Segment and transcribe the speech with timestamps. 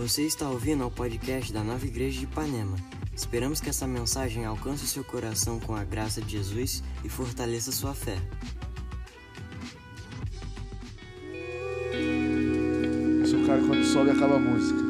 [0.00, 2.74] Você está ouvindo ao podcast da Nova Igreja de Ipanema.
[3.14, 7.70] Esperamos que essa mensagem alcance o seu coração com a graça de Jesus e fortaleça
[7.70, 8.16] sua fé.
[13.20, 14.80] Eu sou o cara quando sobe acaba a música.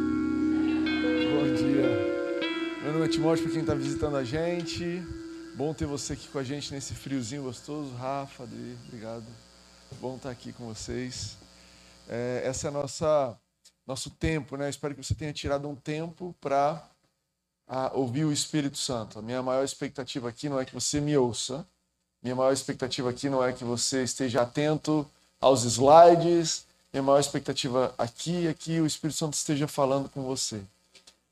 [1.33, 2.81] Bom dia.
[2.85, 5.03] Meu nome é Timóteo para quem está visitando a gente.
[5.57, 7.93] Bom ter você aqui com a gente nesse friozinho gostoso.
[7.97, 9.27] Rafa, Adri, obrigado.
[10.01, 11.37] Bom estar aqui com vocês.
[12.09, 13.37] É, essa é a nossa
[13.91, 14.71] nosso tempo, né?
[14.71, 16.89] Espero que você tenha tirado um tempo para
[17.93, 19.19] ouvir o Espírito Santo.
[19.19, 21.67] A minha maior expectativa aqui não é que você me ouça.
[22.23, 25.09] Minha maior expectativa aqui não é que você esteja atento
[25.41, 26.67] aos slides.
[26.93, 30.63] Minha maior expectativa aqui é que o Espírito Santo esteja falando com você.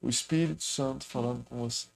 [0.01, 1.87] O Espírito Santo falando com você.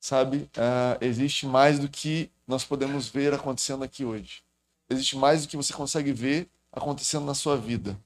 [0.00, 4.42] Sabe, uh, existe mais do que nós podemos ver acontecendo aqui hoje.
[4.90, 7.96] Existe mais do que você consegue ver acontecendo na sua vida.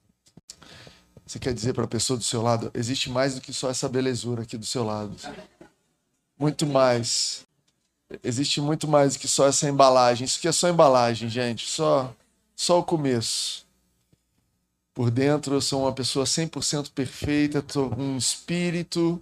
[1.27, 3.89] Você quer dizer para a pessoa do seu lado, existe mais do que só essa
[3.89, 5.13] belezura aqui do seu lado.
[6.39, 7.45] Muito mais.
[8.23, 10.23] Existe muito mais do que só essa embalagem.
[10.23, 11.69] Isso aqui é só embalagem, gente.
[11.69, 12.13] Só,
[12.55, 13.67] só o começo.
[14.93, 19.21] Por dentro eu sou uma pessoa 100% perfeita, estou um espírito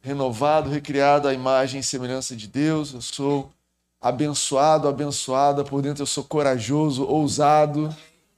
[0.00, 2.92] renovado, recriado à imagem e semelhança de Deus.
[2.92, 3.50] Eu sou
[3.98, 5.64] abençoado, abençoada.
[5.64, 7.88] Por dentro eu sou corajoso, ousado.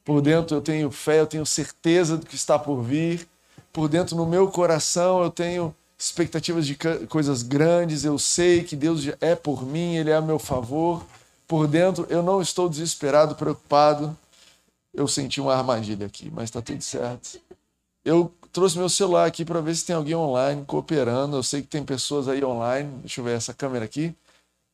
[0.05, 3.29] Por dentro eu tenho fé, eu tenho certeza do que está por vir.
[3.73, 6.77] Por dentro, no meu coração, eu tenho expectativas de
[7.09, 8.05] coisas grandes.
[8.05, 11.05] Eu sei que Deus é por mim, Ele é a meu favor.
[11.47, 14.17] Por dentro, eu não estou desesperado, preocupado.
[14.93, 17.39] Eu senti uma armadilha aqui, mas está tudo certo.
[18.05, 21.37] Eu trouxe meu celular aqui para ver se tem alguém online cooperando.
[21.37, 22.91] Eu sei que tem pessoas aí online.
[23.01, 24.15] Deixa eu ver essa câmera aqui.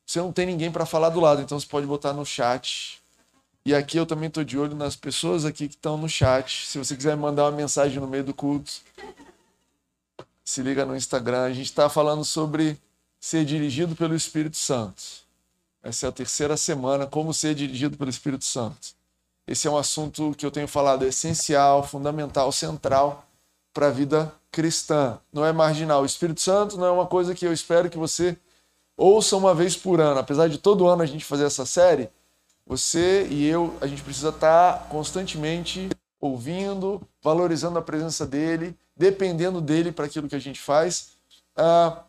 [0.05, 2.96] Você não tem ninguém para falar do lado, então você pode botar no chat
[3.67, 6.65] e aqui eu também estou de olho nas pessoas aqui que estão no chat.
[6.67, 8.71] Se você quiser mandar uma mensagem no meio do culto,
[10.41, 11.43] se liga no Instagram.
[11.43, 12.79] A gente está falando sobre
[13.19, 15.03] ser dirigido pelo Espírito Santo.
[15.83, 18.95] Essa é a terceira semana, como ser dirigido pelo Espírito Santo.
[19.45, 23.27] Esse é um assunto que eu tenho falado essencial, fundamental, central
[23.73, 25.19] para a vida cristã.
[25.33, 26.03] Não é marginal.
[26.03, 28.37] O Espírito Santo não é uma coisa que eu espero que você
[28.95, 30.21] ouça uma vez por ano.
[30.21, 32.09] Apesar de todo ano a gente fazer essa série,
[32.67, 35.89] você e eu, a gente precisa estar constantemente
[36.19, 41.11] ouvindo, valorizando a presença dele, dependendo dele para aquilo que a gente faz.
[41.55, 42.03] Ah,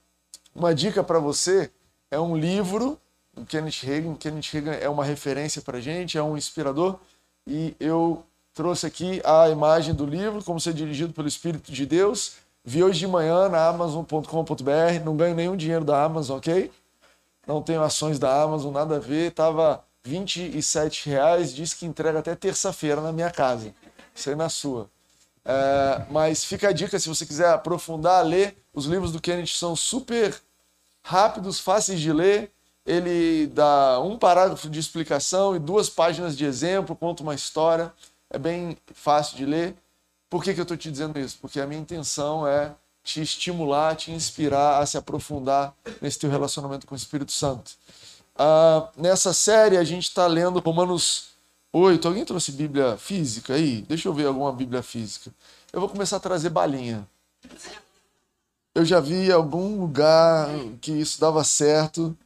[0.55, 1.71] uma dica para você
[2.11, 2.99] é um livro
[3.33, 4.15] do Kenneth Reagan.
[4.15, 6.99] Kenneth Reagan é uma referência para a gente, é um inspirador.
[7.47, 12.37] E eu trouxe aqui a imagem do livro, como ser dirigido pelo Espírito de Deus.
[12.65, 15.05] Vi hoje de manhã na Amazon.com.br.
[15.05, 16.71] Não ganho nenhum dinheiro da Amazon, ok?
[17.47, 19.31] Não tenho ações da Amazon, nada a ver.
[19.31, 23.75] Tava 27 reais, diz que entrega até terça-feira na minha casa.
[24.15, 24.89] Isso aí na sua.
[25.45, 28.57] É, mas fica a dica, se você quiser aprofundar, ler.
[28.73, 30.35] Os livros do Kenneth são super
[31.03, 32.51] rápidos, fáceis de ler.
[32.87, 37.93] Ele dá um parágrafo de explicação e duas páginas de exemplo, conta uma história.
[38.31, 39.75] É bem fácil de ler.
[40.31, 41.39] Por que, que eu estou te dizendo isso?
[41.41, 46.87] Porque a minha intenção é te estimular, te inspirar a se aprofundar nesse teu relacionamento
[46.87, 47.73] com o Espírito Santo.
[48.39, 51.31] Ah, nessa série a gente está lendo Romanos
[51.73, 52.07] 8.
[52.07, 53.83] Alguém trouxe Bíblia física aí?
[53.83, 55.33] Deixa eu ver alguma Bíblia física.
[55.73, 57.07] Eu vou começar a trazer balinha.
[58.73, 60.49] Eu já vi algum lugar
[60.81, 62.17] que isso dava certo,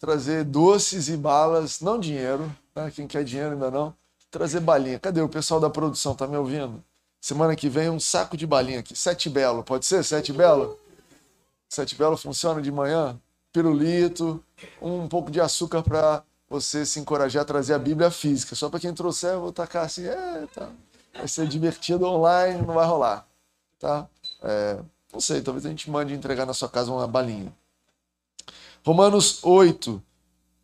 [0.00, 2.90] trazer doces e balas, não dinheiro, né?
[2.90, 3.94] quem quer dinheiro ainda não,
[4.32, 4.98] trazer balinha.
[4.98, 6.12] Cadê o pessoal da produção?
[6.12, 6.82] Tá me ouvindo?
[7.20, 8.96] Semana que vem um saco de balinha aqui.
[8.98, 10.02] Sete belo, pode ser?
[10.02, 10.76] Sete belo?
[11.68, 13.16] Sete belo funciona de manhã?
[13.52, 14.42] Pirulito,
[14.80, 18.54] um pouco de açúcar para você se encorajar a trazer a Bíblia física.
[18.54, 20.70] Só para quem trouxer, eu vou tacar assim, é, tá.
[21.14, 23.26] vai ser divertido online, não vai rolar.
[23.78, 24.08] Tá?
[24.42, 24.78] É,
[25.12, 27.52] não sei, talvez a gente mande entregar na sua casa uma balinha.
[28.84, 30.02] Romanos 8,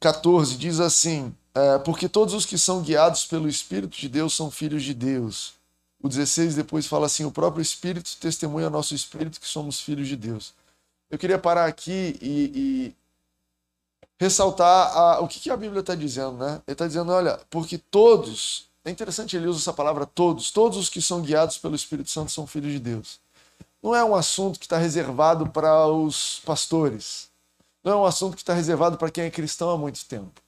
[0.00, 4.50] 14 diz assim: é, Porque todos os que são guiados pelo Espírito de Deus são
[4.50, 5.54] filhos de Deus.
[6.00, 10.08] O 16 depois fala assim: O próprio Espírito testemunha ao nosso espírito que somos filhos
[10.08, 10.54] de Deus
[11.10, 12.96] eu queria parar aqui e, e
[14.18, 16.60] ressaltar a, o que, que a Bíblia está dizendo, né?
[16.66, 20.88] Ele está dizendo, olha, porque todos, é interessante ele usa essa palavra todos, todos os
[20.88, 23.20] que são guiados pelo Espírito Santo são filhos de Deus.
[23.82, 27.28] Não é um assunto que está reservado para os pastores.
[27.82, 30.42] Não é um assunto que está reservado para quem é cristão há muito tempo.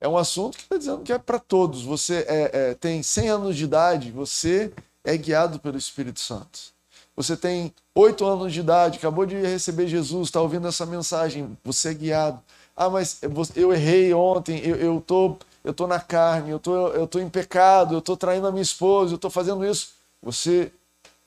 [0.00, 1.82] É um assunto que está dizendo que é para todos.
[1.82, 4.72] Você é, é, tem 100 anos de idade, você
[5.04, 6.72] é guiado pelo Espírito Santo.
[7.22, 11.90] Você tem oito anos de idade, acabou de receber Jesus, está ouvindo essa mensagem, você
[11.90, 12.40] é guiado.
[12.76, 13.20] Ah, mas
[13.54, 17.28] eu errei ontem, eu, eu, tô, eu tô na carne, eu tô, eu tô em
[17.28, 19.90] pecado, eu tô traindo a minha esposa, eu tô fazendo isso.
[20.22, 20.72] Você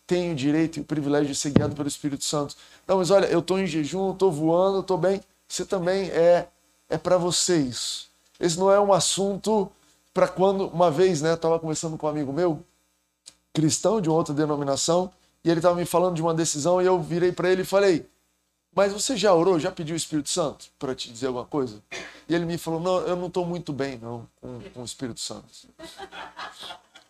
[0.08, 2.56] tem o direito e o privilégio de ser guiado pelo Espírito Santo.
[2.88, 5.22] Não, mas olha, eu estou em jejum, estou voando, estou bem.
[5.48, 6.48] Você também é
[6.90, 8.08] é para vocês.
[8.40, 9.72] Esse não é um assunto
[10.14, 12.64] para quando uma vez, né, estava conversando com um amigo meu,
[13.52, 15.12] cristão de outra denominação,
[15.44, 18.06] e ele estava me falando de uma decisão e eu virei para ele e falei:
[18.76, 21.82] "Mas você já orou, já pediu o Espírito Santo para te dizer alguma coisa?"
[22.28, 25.20] E ele me falou: "Não, eu não estou muito bem não com, com o Espírito
[25.20, 25.48] Santo."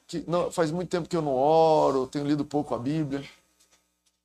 [0.07, 3.23] Que, não, faz muito tempo que eu não oro, tenho lido pouco a Bíblia.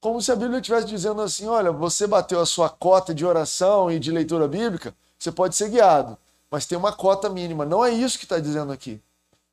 [0.00, 3.90] Como se a Bíblia estivesse dizendo assim: olha, você bateu a sua cota de oração
[3.90, 6.16] e de leitura bíblica, você pode ser guiado,
[6.50, 7.64] mas tem uma cota mínima.
[7.64, 9.00] Não é isso que está dizendo aqui.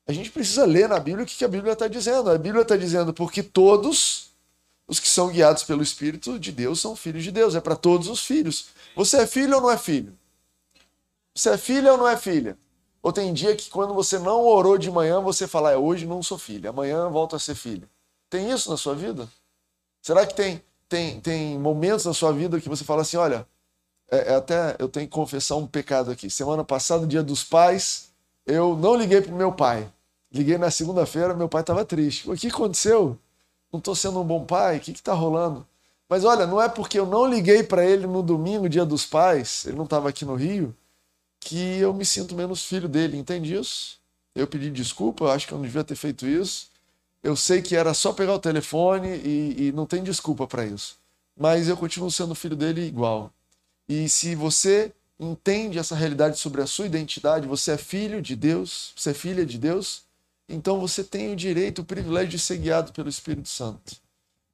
[0.06, 2.30] A gente precisa ler na Bíblia o que a Bíblia está dizendo.
[2.30, 4.30] A Bíblia está dizendo porque todos
[4.88, 7.54] os que são guiados pelo Espírito de Deus são filhos de Deus.
[7.54, 8.68] É para todos os filhos.
[8.94, 10.16] Você é filho ou não é filho?
[11.34, 12.56] Você é filha ou não é filha?
[13.02, 16.22] Ou tem dia que quando você não orou de manhã, você fala, é, hoje não
[16.22, 17.88] sou filha, amanhã volto a ser filha.
[18.28, 19.28] Tem isso na sua vida?
[20.02, 23.46] Será que tem, tem, tem momentos na sua vida que você fala assim, olha,
[24.10, 26.30] é, é até eu tenho que confessar um pecado aqui.
[26.30, 28.08] Semana passada, dia dos pais,
[28.46, 29.92] eu não liguei para meu pai.
[30.32, 32.30] Liguei na segunda-feira, meu pai estava triste.
[32.30, 33.18] O que aconteceu?
[33.72, 34.78] Não estou sendo um bom pai?
[34.78, 35.66] O que está rolando?
[36.08, 39.64] Mas olha, não é porque eu não liguei para ele no domingo, dia dos pais,
[39.66, 40.74] ele não estava aqui no Rio,
[41.40, 43.16] que eu me sinto menos filho dele.
[43.16, 43.98] Entende isso?
[44.34, 46.68] Eu pedi desculpa, eu acho que eu não devia ter feito isso.
[47.22, 50.96] Eu sei que era só pegar o telefone e, e não tem desculpa para isso.
[51.36, 53.32] Mas eu continuo sendo filho dele igual.
[53.88, 58.92] E se você entende essa realidade sobre a sua identidade, você é filho de Deus,
[58.96, 60.02] você é filha de Deus,
[60.48, 63.96] então você tem o direito, o privilégio de ser guiado pelo Espírito Santo.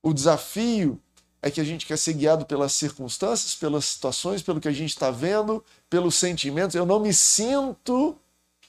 [0.03, 1.01] O desafio
[1.41, 4.91] é que a gente quer ser guiado pelas circunstâncias, pelas situações, pelo que a gente
[4.91, 6.75] está vendo, pelos sentimentos.
[6.75, 8.17] Eu não me sinto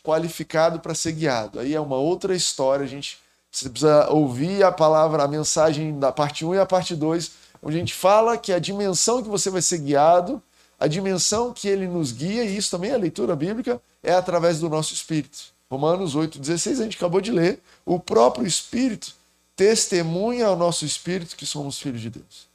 [0.04, 1.60] qualificado para ser guiado.
[1.60, 2.84] Aí é uma outra história.
[2.84, 7.32] A gente precisa ouvir a palavra, a mensagem da parte 1 e a parte 2,
[7.62, 10.42] onde a gente fala que a dimensão que você vai ser guiado
[10.84, 14.60] a dimensão que ele nos guia, e isso também é a leitura bíblica, é através
[14.60, 15.53] do nosso espírito.
[15.74, 17.60] Romanos 8,16, a gente acabou de ler.
[17.84, 19.16] O próprio Espírito
[19.56, 22.48] testemunha ao nosso espírito que somos filhos de Deus.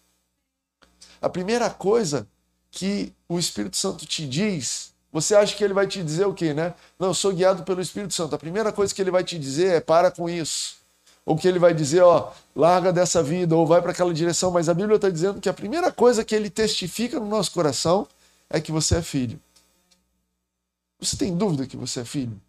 [1.21, 2.29] A primeira coisa
[2.71, 6.55] que o Espírito Santo te diz, você acha que ele vai te dizer o quê,
[6.55, 6.75] né?
[6.97, 8.37] Não, eu sou guiado pelo Espírito Santo.
[8.37, 10.77] A primeira coisa que ele vai te dizer é para com isso.
[11.27, 14.53] Ou que ele vai dizer, ó, larga dessa vida, ou vai para aquela direção.
[14.53, 18.07] Mas a Bíblia está dizendo que a primeira coisa que ele testifica no nosso coração
[18.49, 19.41] é que você é filho.
[21.01, 22.41] Você tem dúvida que você é filho?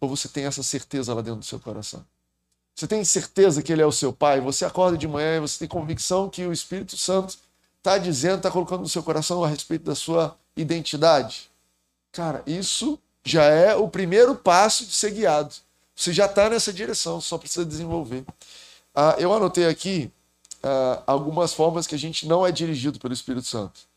[0.00, 2.04] Ou você tem essa certeza lá dentro do seu coração?
[2.74, 4.40] Você tem certeza que ele é o seu pai?
[4.40, 7.36] Você acorda de manhã e você tem convicção que o Espírito Santo
[7.78, 11.50] está dizendo, está colocando no seu coração a respeito da sua identidade?
[12.12, 15.54] Cara, isso já é o primeiro passo de ser guiado.
[15.94, 18.24] Você já está nessa direção, só precisa desenvolver.
[18.94, 20.10] Ah, eu anotei aqui
[20.62, 23.90] ah, algumas formas que a gente não é dirigido pelo Espírito Santo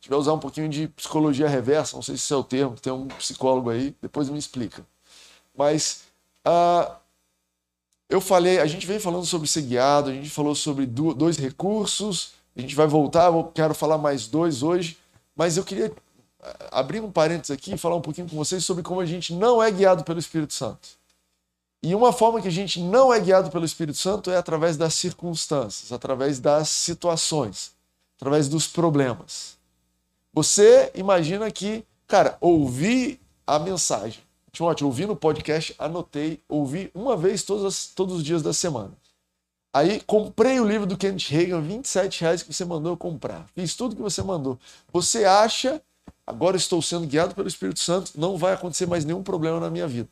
[0.00, 2.90] gente vai usar um pouquinho de psicologia reversa, não sei se é o termo, tem
[2.90, 4.84] um psicólogo aí, depois me explica.
[5.56, 6.02] Mas
[6.46, 6.94] uh,
[8.08, 12.32] eu falei, a gente veio falando sobre ser guiado, a gente falou sobre dois recursos,
[12.56, 14.98] a gente vai voltar, eu quero falar mais dois hoje,
[15.36, 15.92] mas eu queria
[16.42, 19.32] ah, abrir um parênteses aqui e falar um pouquinho com vocês sobre como a gente
[19.32, 20.88] não é guiado pelo Espírito Santo.
[21.82, 24.92] E uma forma que a gente não é guiado pelo Espírito Santo é através das
[24.94, 27.72] circunstâncias, através das situações,
[28.16, 29.56] através dos problemas.
[30.32, 34.20] Você imagina que, cara, ouvi a mensagem.
[34.52, 38.92] Timóteo, ouvi no podcast, anotei, ouvi uma vez todos, as, todos os dias da semana.
[39.72, 43.46] Aí comprei o livro do Kenneth Reagan, 27 reais que você mandou eu comprar.
[43.54, 44.58] Fiz tudo que você mandou.
[44.92, 45.80] Você acha,
[46.26, 49.86] agora estou sendo guiado pelo Espírito Santo, não vai acontecer mais nenhum problema na minha
[49.86, 50.08] vida.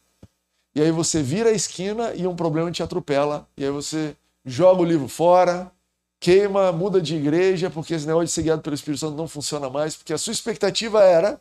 [0.75, 3.49] E aí você vira a esquina e um problema te atropela.
[3.57, 5.73] E aí você joga o livro fora,
[6.21, 9.69] queima, muda de igreja, porque esse negócio de ser guiado pelo Espírito Santo não funciona
[9.69, 11.41] mais, porque a sua expectativa era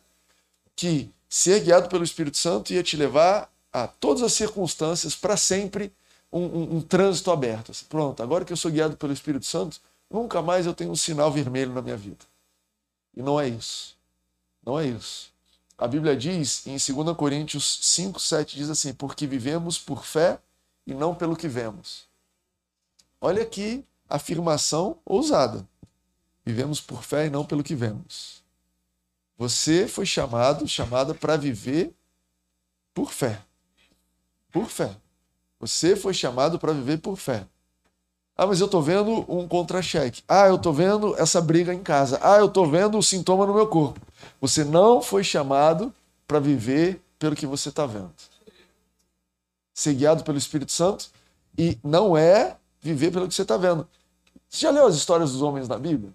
[0.74, 5.92] que ser guiado pelo Espírito Santo ia te levar a todas as circunstâncias para sempre
[6.32, 7.72] um, um, um, trânsito aberto.
[7.72, 9.80] Assim, pronto, agora que eu sou guiado pelo Espírito Santo,
[10.10, 12.24] nunca mais eu tenho um sinal vermelho na minha vida.
[13.14, 13.96] E não é isso.
[14.64, 15.30] Não é isso.
[15.76, 20.38] A Bíblia diz em 2 Coríntios 5, 7, diz assim: Porque vivemos por fé
[20.86, 22.06] e não pelo que vemos.
[23.20, 25.66] Olha aqui afirmação ousada.
[26.44, 28.42] Vivemos por fé e não pelo que vemos.
[29.38, 31.94] Você foi chamado, chamada para viver
[32.92, 33.40] por fé.
[34.50, 34.96] Por fé.
[35.60, 37.46] Você foi chamado para viver por fé.
[38.36, 40.22] Ah, mas eu estou vendo um contra-cheque.
[40.28, 42.18] Ah, eu estou vendo essa briga em casa.
[42.20, 44.00] Ah, eu estou vendo o sintoma no meu corpo.
[44.40, 45.94] Você não foi chamado
[46.26, 48.12] para viver pelo que você está vendo.
[49.72, 51.10] Ser guiado pelo Espírito Santo
[51.56, 53.86] e não é viver pelo que você está vendo.
[54.48, 56.12] Você já leu as histórias dos homens na Bíblia?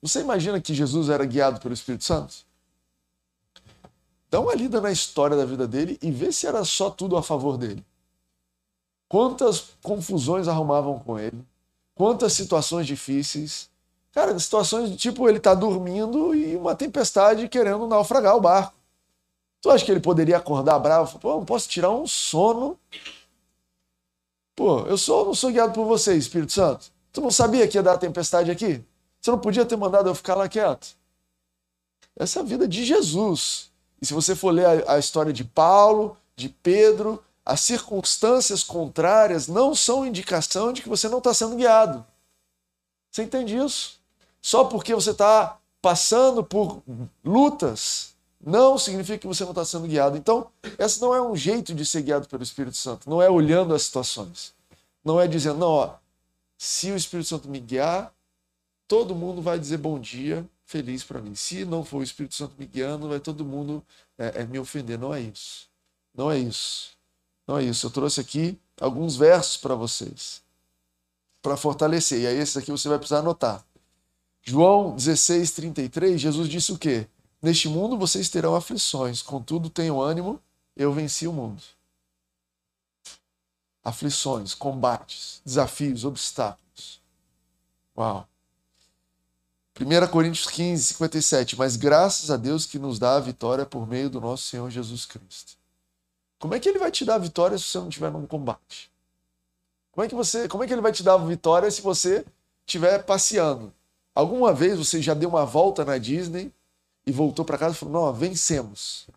[0.00, 2.34] Você imagina que Jesus era guiado pelo Espírito Santo?
[4.30, 7.22] Dá uma lida na história da vida dele e vê se era só tudo a
[7.22, 7.84] favor dele.
[9.08, 11.42] Quantas confusões arrumavam com ele,
[11.94, 13.70] quantas situações difíceis.
[14.12, 18.74] Cara, situações do tipo ele tá dormindo e uma tempestade querendo naufragar o barco.
[19.60, 21.18] Tu acha que ele poderia acordar bravo?
[21.18, 22.78] Pô, não posso tirar um sono.
[24.54, 26.86] Pô, eu sou, não sou guiado por você, Espírito Santo.
[27.12, 28.84] Tu não sabia que ia dar tempestade aqui?
[29.28, 30.96] Você não podia ter mandado eu ficar lá quieto?
[32.16, 33.70] Essa é a vida de Jesus.
[34.00, 39.46] E se você for ler a, a história de Paulo, de Pedro, as circunstâncias contrárias
[39.46, 42.06] não são indicação de que você não está sendo guiado.
[43.10, 43.98] Você entende isso?
[44.40, 46.82] Só porque você está passando por
[47.22, 50.16] lutas, não significa que você não está sendo guiado.
[50.16, 50.46] Então,
[50.78, 53.10] esse não é um jeito de ser guiado pelo Espírito Santo.
[53.10, 54.54] Não é olhando as situações.
[55.04, 55.94] Não é dizendo, não, ó,
[56.56, 58.10] se o Espírito Santo me guiar,
[58.88, 61.34] todo mundo vai dizer bom dia, feliz para mim.
[61.34, 63.84] Se não for o Espírito Santo me guiando, vai todo mundo
[64.16, 64.98] é, é, me ofender.
[64.98, 65.68] Não é isso.
[66.14, 66.96] Não é isso.
[67.46, 67.86] Não é isso.
[67.86, 70.42] Eu trouxe aqui alguns versos para vocês,
[71.42, 72.22] para fortalecer.
[72.22, 73.64] E aí, esse aqui você vai precisar anotar.
[74.42, 77.06] João 16, 33, Jesus disse o quê?
[77.42, 80.40] Neste mundo vocês terão aflições, contudo tenham ânimo,
[80.74, 81.62] eu venci o mundo.
[83.84, 87.00] Aflições, combates, desafios, obstáculos.
[87.96, 88.26] Uau!
[89.80, 91.56] 1 Coríntios 15, 57.
[91.56, 95.06] Mas graças a Deus que nos dá a vitória por meio do nosso Senhor Jesus
[95.06, 95.56] Cristo.
[96.38, 98.90] Como é que ele vai te dar a vitória se você não estiver num combate?
[99.92, 102.24] Como é que você, como é que ele vai te dar a vitória se você
[102.66, 103.72] estiver passeando?
[104.14, 106.52] Alguma vez você já deu uma volta na Disney
[107.06, 109.08] e voltou para casa e falou: "Não, vencemos".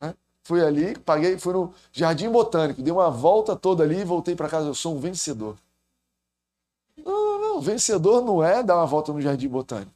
[0.00, 0.14] Né?
[0.42, 4.48] Fui ali, paguei, fui no Jardim Botânico, dei uma volta toda ali e voltei para
[4.48, 5.56] casa, eu sou um vencedor.
[7.60, 9.92] Vencedor não é dar uma volta no Jardim Botânico.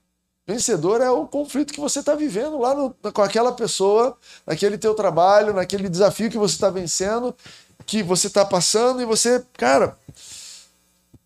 [0.47, 4.17] Vencedor é o conflito que você está vivendo lá no, com aquela pessoa,
[4.47, 7.35] naquele teu trabalho, naquele desafio que você está vencendo,
[7.87, 9.97] que você está passando e você, cara,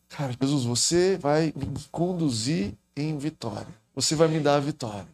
[0.09, 3.67] cara, Jesus, você vai me conduzir em vitória.
[3.95, 5.09] Você vai me dar a vitória.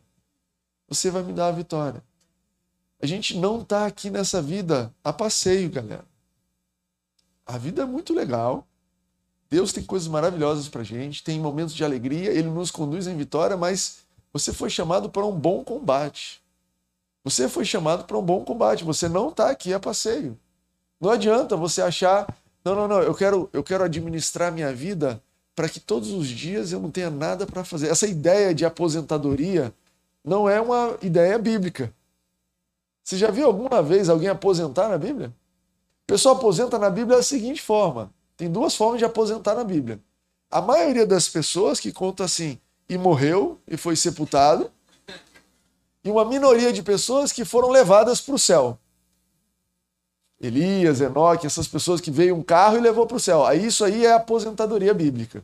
[0.86, 2.02] Você vai me dar a vitória.
[3.00, 6.04] A gente não está aqui nessa vida a passeio, galera.
[7.46, 8.66] A vida é muito legal.
[9.50, 13.56] Deus tem coisas maravilhosas para gente, tem momentos de alegria, Ele nos conduz em vitória,
[13.56, 13.98] mas
[14.32, 16.42] você foi chamado para um bom combate.
[17.24, 18.84] Você foi chamado para um bom combate.
[18.84, 20.38] Você não está aqui a passeio.
[21.00, 22.26] Não adianta você achar,
[22.64, 25.22] não, não, não, eu quero, eu quero administrar minha vida
[25.54, 27.88] para que todos os dias eu não tenha nada para fazer.
[27.88, 29.72] Essa ideia de aposentadoria
[30.24, 31.92] não é uma ideia bíblica.
[33.02, 35.28] Você já viu alguma vez alguém aposentar na Bíblia?
[35.28, 40.00] O pessoal aposenta na Bíblia da seguinte forma: tem duas formas de aposentar na Bíblia.
[40.50, 44.70] A maioria das pessoas que conta assim, e morreu e foi sepultado,
[46.02, 48.78] e uma minoria de pessoas que foram levadas para o céu.
[50.40, 53.46] Elias, Enoque, essas pessoas que veio um carro e levou para o céu.
[53.46, 55.42] Aí isso aí é aposentadoria bíblica.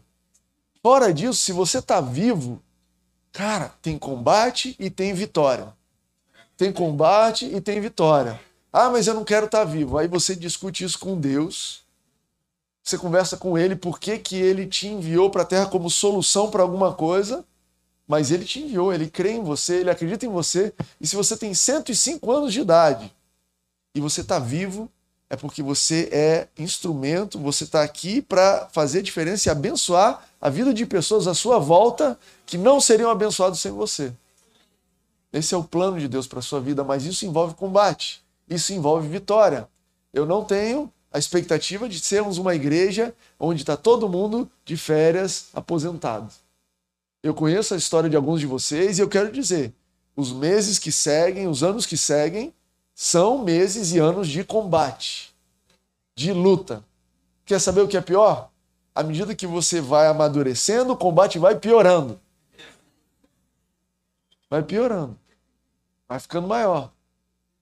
[0.82, 2.62] Fora disso, se você está vivo,
[3.32, 5.72] cara, tem combate e tem vitória.
[6.56, 8.38] Tem combate e tem vitória.
[8.70, 9.96] Ah, mas eu não quero estar tá vivo.
[9.96, 11.82] Aí você discute isso com Deus
[12.90, 16.62] você conversa com ele por que, ele te enviou para a Terra como solução para
[16.62, 17.44] alguma coisa,
[18.06, 20.74] mas ele te enviou, ele crê em você, ele acredita em você.
[21.00, 23.12] E se você tem 105 anos de idade
[23.94, 24.90] e você está vivo,
[25.28, 30.74] é porque você é instrumento, você está aqui para fazer diferença e abençoar a vida
[30.74, 34.12] de pessoas à sua volta que não seriam abençoados sem você.
[35.32, 38.72] Esse é o plano de Deus para a sua vida, mas isso envolve combate, isso
[38.72, 39.68] envolve vitória.
[40.12, 45.48] Eu não tenho a expectativa de sermos uma igreja onde está todo mundo de férias
[45.52, 46.32] aposentado.
[47.22, 49.74] Eu conheço a história de alguns de vocês e eu quero dizer:
[50.16, 52.54] os meses que seguem, os anos que seguem,
[52.94, 55.34] são meses e anos de combate,
[56.14, 56.84] de luta.
[57.44, 58.50] Quer saber o que é pior?
[58.94, 62.20] À medida que você vai amadurecendo, o combate vai piorando.
[64.48, 65.18] Vai piorando.
[66.08, 66.92] Vai ficando maior.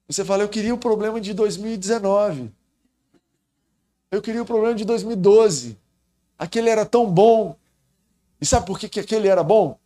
[0.09, 2.51] Você fala, eu queria o problema de 2019.
[4.11, 5.77] Eu queria o problema de 2012.
[6.39, 7.57] Aquele era tão bom.
[8.41, 9.79] E sabe por que, que aquele era bom?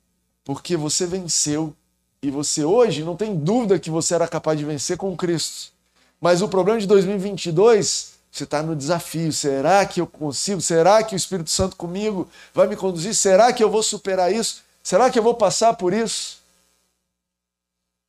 [0.45, 1.75] Porque você venceu.
[2.23, 5.73] E você hoje não tem dúvida que você era capaz de vencer com Cristo.
[6.21, 9.33] Mas o problema de 2022, você está no desafio.
[9.33, 10.61] Será que eu consigo?
[10.61, 13.15] Será que o Espírito Santo comigo vai me conduzir?
[13.15, 14.63] Será que eu vou superar isso?
[14.83, 16.41] Será que eu vou passar por isso?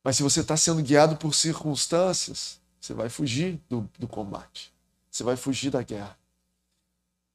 [0.04, 4.73] Mas se você está sendo guiado por circunstâncias, você vai fugir do, do combate.
[5.14, 6.18] Você vai fugir da guerra.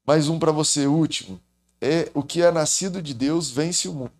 [0.05, 1.39] Mais um para você, último.
[1.79, 4.11] é o que é nascido de Deus vence o mundo.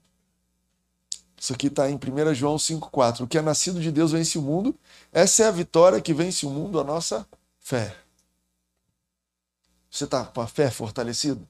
[1.38, 3.20] Isso aqui está em 1 João 5,4.
[3.20, 4.74] O que é nascido de Deus vence o mundo.
[5.12, 7.28] Essa é a vitória que vence o mundo, a nossa
[7.60, 7.98] fé.
[9.92, 11.42] Você está com a fé fortalecida?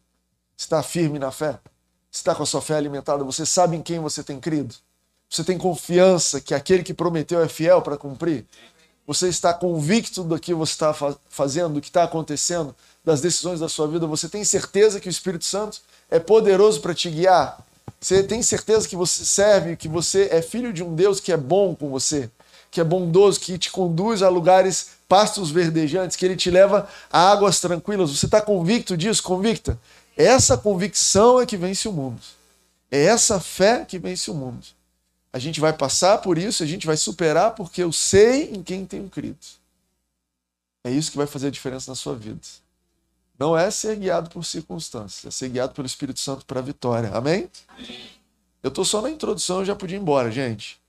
[0.57, 1.59] Você está firme na fé?
[2.09, 3.23] Você está com a sua fé alimentada?
[3.23, 4.73] Você sabe em quem você tem crido?
[5.29, 8.47] Você tem confiança que aquele que prometeu é fiel para cumprir?
[9.09, 10.93] Você está convicto do que você está
[11.31, 14.05] fazendo, do que está acontecendo, das decisões da sua vida?
[14.05, 17.57] Você tem certeza que o Espírito Santo é poderoso para te guiar?
[17.99, 21.37] Você tem certeza que você serve, que você é filho de um Deus que é
[21.37, 22.29] bom com você,
[22.69, 27.31] que é bondoso, que te conduz a lugares pastos verdejantes, que ele te leva a
[27.31, 28.11] águas tranquilas.
[28.11, 29.23] Você está convicto disso?
[29.23, 29.79] Convicta?
[30.15, 32.21] Essa convicção é que vence o mundo.
[32.91, 34.67] É essa fé que vence o mundo.
[35.31, 38.85] A gente vai passar por isso, a gente vai superar porque eu sei em quem
[38.85, 39.37] tenho crido.
[40.83, 42.41] É isso que vai fazer a diferença na sua vida.
[43.37, 47.11] Não é ser guiado por circunstâncias, é ser guiado pelo Espírito Santo para a vitória.
[47.11, 47.49] Amém?
[47.67, 48.09] Amém.
[48.61, 50.79] Eu estou só na introdução, eu já podia ir embora, gente.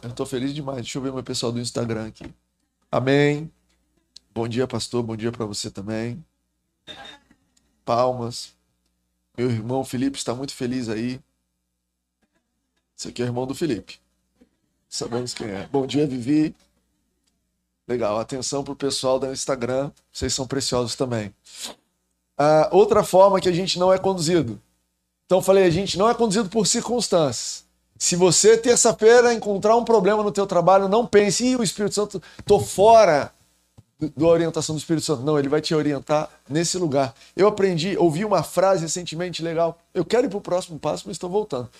[0.00, 0.78] Eu estou feliz demais.
[0.78, 2.32] Deixa eu ver meu pessoal do Instagram aqui.
[2.90, 3.50] Amém.
[4.32, 5.02] Bom dia, pastor.
[5.02, 6.24] Bom dia para você também.
[7.84, 8.54] Palmas.
[9.36, 11.20] Meu irmão Felipe está muito feliz aí.
[12.98, 14.00] Esse aqui é o irmão do Felipe.
[14.88, 15.68] Sabemos quem é.
[15.70, 16.52] Bom dia, Vivi.
[17.86, 21.32] Legal, atenção para o pessoal do Instagram, vocês são preciosos também.
[22.36, 24.60] Ah, outra forma que a gente não é conduzido.
[25.26, 27.64] Então falei, a gente não é conduzido por circunstâncias.
[27.96, 32.20] Se você terça-feira encontrar um problema no teu trabalho, não pense, Ih, o Espírito Santo,
[32.44, 33.32] tô fora
[34.16, 35.22] da orientação do Espírito Santo.
[35.22, 37.14] Não, ele vai te orientar nesse lugar.
[37.36, 39.78] Eu aprendi, ouvi uma frase recentemente legal.
[39.94, 41.70] Eu quero ir para o próximo passo, mas estou voltando.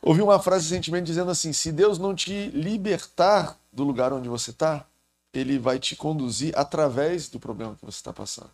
[0.00, 4.50] Ouvi uma frase recentemente dizendo assim: se Deus não te libertar do lugar onde você
[4.50, 4.84] está,
[5.32, 8.50] ele vai te conduzir através do problema que você está passando.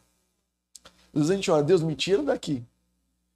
[0.85, 2.63] Às vezes a gente ora, Deus me tira daqui.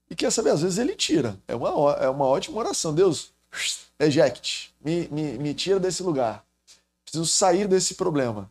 [0.08, 1.38] E quer saber, às vezes ele tira.
[1.48, 2.94] É uma, é uma ótima oração.
[2.94, 3.32] Deus,
[3.98, 6.44] eject, me, me, me tira desse lugar.
[7.02, 8.50] Preciso sair desse problema.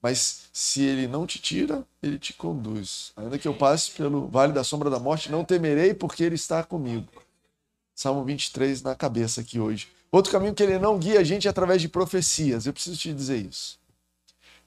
[0.00, 3.12] Mas se ele não te tira, ele te conduz.
[3.16, 6.62] Ainda que eu passe pelo vale da sombra da morte, não temerei, porque ele está
[6.62, 7.06] comigo.
[8.00, 9.86] Salmo 23 na cabeça aqui hoje.
[10.10, 12.64] Outro caminho que ele não guia a gente é através de profecias.
[12.64, 13.78] Eu preciso te dizer isso.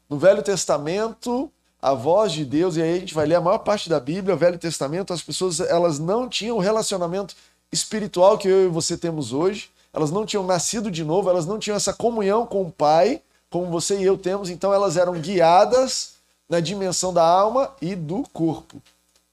[0.07, 3.57] No Velho Testamento, a voz de Deus, e aí a gente vai ler a maior
[3.57, 7.35] parte da Bíblia, o Velho Testamento, as pessoas elas não tinham o relacionamento
[7.71, 11.57] espiritual que eu e você temos hoje, elas não tinham nascido de novo, elas não
[11.57, 13.19] tinham essa comunhão com o Pai,
[13.49, 16.17] como você e eu temos, então elas eram guiadas
[16.47, 18.79] na dimensão da alma e do corpo.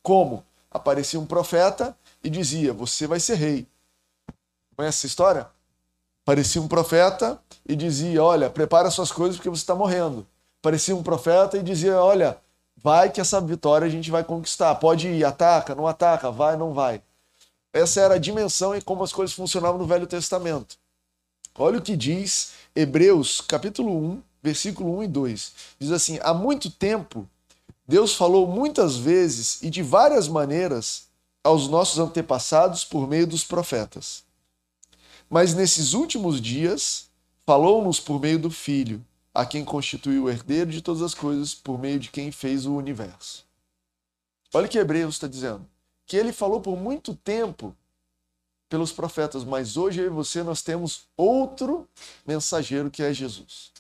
[0.03, 0.43] Como?
[0.71, 3.67] Aparecia um profeta e dizia: Você vai ser rei.
[4.81, 5.47] Conhece essa história?
[6.23, 10.27] Aparecia um profeta e dizia: Olha, prepara suas coisas porque você está morrendo
[10.63, 12.39] parecia um profeta e dizia: Olha,
[12.77, 14.75] vai que essa vitória a gente vai conquistar.
[14.77, 17.03] Pode ir, ataca, não ataca, vai, não vai.
[17.73, 20.77] Essa era a dimensão e como as coisas funcionavam no Velho Testamento.
[21.57, 25.53] Olha o que diz Hebreus, capítulo 1, versículo 1 e 2.
[25.79, 27.29] Diz assim: Há muito tempo
[27.87, 31.09] Deus falou muitas vezes e de várias maneiras
[31.43, 34.30] aos nossos antepassados por meio dos profetas.
[35.31, 37.09] Mas nesses últimos dias
[37.47, 41.79] falou-nos por meio do Filho a quem constituiu o herdeiro de todas as coisas, por
[41.79, 43.47] meio de quem fez o universo.
[44.53, 45.65] Olha o que Hebreus está dizendo.
[46.05, 47.77] Que ele falou por muito tempo
[48.69, 51.89] pelos profetas, mas hoje eu e você nós temos outro
[52.27, 53.71] mensageiro que é Jesus.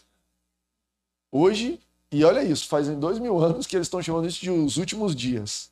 [1.33, 1.81] Hoje,
[2.13, 5.17] e olha isso, fazem dois mil anos que eles estão chamando isso de os últimos
[5.17, 5.71] dias.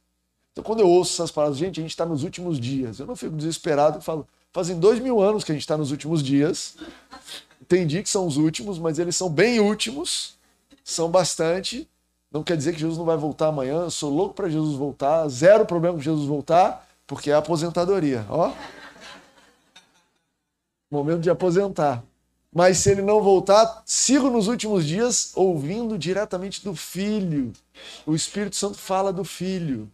[0.52, 2.98] Então, quando eu ouço essas palavras, gente, a gente está nos últimos dias.
[2.98, 4.26] Eu não fico desesperado e falo,
[4.58, 6.76] fazem dois mil anos que a gente está nos últimos dias
[7.68, 10.38] entendi que são os últimos, mas eles são bem últimos,
[10.82, 11.86] são bastante.
[12.32, 13.82] Não quer dizer que Jesus não vai voltar amanhã.
[13.82, 18.52] Eu sou louco para Jesus voltar, zero problema com Jesus voltar, porque é aposentadoria, ó.
[20.90, 22.02] Momento de aposentar.
[22.50, 27.52] Mas se ele não voltar, sigo nos últimos dias ouvindo diretamente do Filho.
[28.06, 29.90] O Espírito Santo fala do Filho.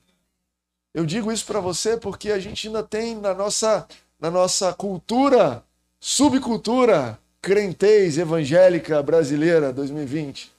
[0.95, 3.89] Eu digo isso para você porque a gente ainda tem na nossa,
[4.25, 5.63] na nossa cultura,
[6.01, 10.51] subcultura, crentez evangélica brasileira 2020,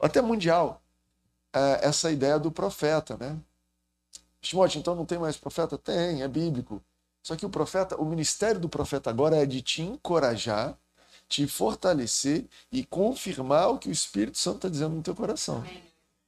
[0.00, 0.82] até mundial,
[1.52, 3.36] é essa ideia do profeta, né?
[4.40, 5.78] Timóteo, então não tem mais profeta?
[5.78, 6.82] Tem, é bíblico.
[7.22, 10.76] Só que o profeta, o ministério do profeta agora é de te encorajar,
[11.28, 15.64] te fortalecer e confirmar o que o Espírito Santo está dizendo no teu coração.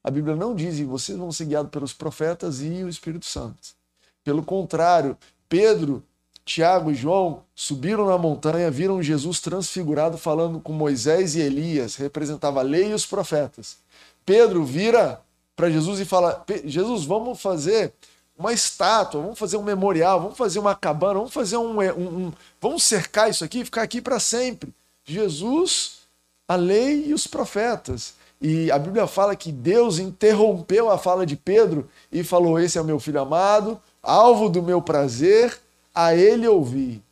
[0.04, 3.74] A Bíblia não diz, e vocês vão ser guiados pelos profetas e o Espírito Santo.
[4.22, 5.18] Pelo contrário,
[5.48, 6.04] Pedro
[6.46, 12.60] Tiago e João subiram na montanha, viram Jesus transfigurado falando com Moisés e Elias, representava
[12.60, 13.78] a lei e os profetas.
[14.24, 15.20] Pedro vira
[15.56, 17.92] para Jesus e fala: Jesus, vamos fazer
[18.38, 22.32] uma estátua, vamos fazer um memorial, vamos fazer uma cabana, vamos fazer um, um, um
[22.60, 24.72] vamos cercar isso aqui e ficar aqui para sempre.
[25.04, 26.02] Jesus,
[26.46, 28.14] a lei e os profetas.
[28.40, 32.80] E a Bíblia fala que Deus interrompeu a fala de Pedro e falou: Esse é
[32.80, 35.58] o meu filho amado, alvo do meu prazer,
[35.96, 37.02] a ele ouvi.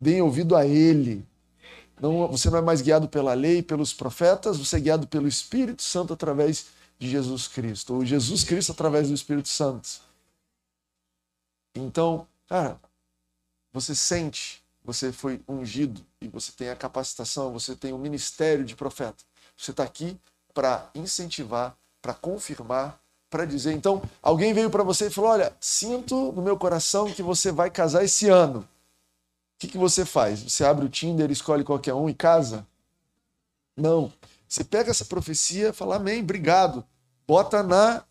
[0.00, 1.26] Deem ouvido a ele.
[2.00, 5.82] Não, você não é mais guiado pela lei, pelos profetas, você é guiado pelo Espírito
[5.82, 6.66] Santo através
[6.98, 9.88] de Jesus Cristo, ou Jesus Cristo através do Espírito Santo.
[11.74, 12.80] Então, cara,
[13.72, 18.76] você sente, você foi ungido e você tem a capacitação, você tem o ministério de
[18.76, 19.24] profeta.
[19.56, 20.16] Você está aqui
[20.54, 23.72] para incentivar, para confirmar, para dizer.
[23.72, 27.70] Então, alguém veio para você e falou: Olha, sinto no meu coração que você vai
[27.70, 28.60] casar esse ano.
[28.60, 30.42] O que, que você faz?
[30.42, 32.66] Você abre o Tinder, escolhe qualquer um e casa?
[33.76, 34.12] Não.
[34.46, 36.84] Você pega essa profecia, fala amém, obrigado.
[37.26, 38.04] Bota na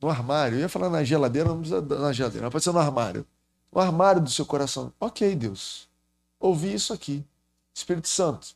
[0.00, 0.56] no armário.
[0.56, 3.26] Eu ia falar na geladeira, não precisa na geladeira, pode ser no armário.
[3.72, 4.92] No armário do seu coração.
[4.98, 5.88] Ok, Deus.
[6.38, 7.24] Ouvi isso aqui.
[7.74, 8.48] Espírito Santo.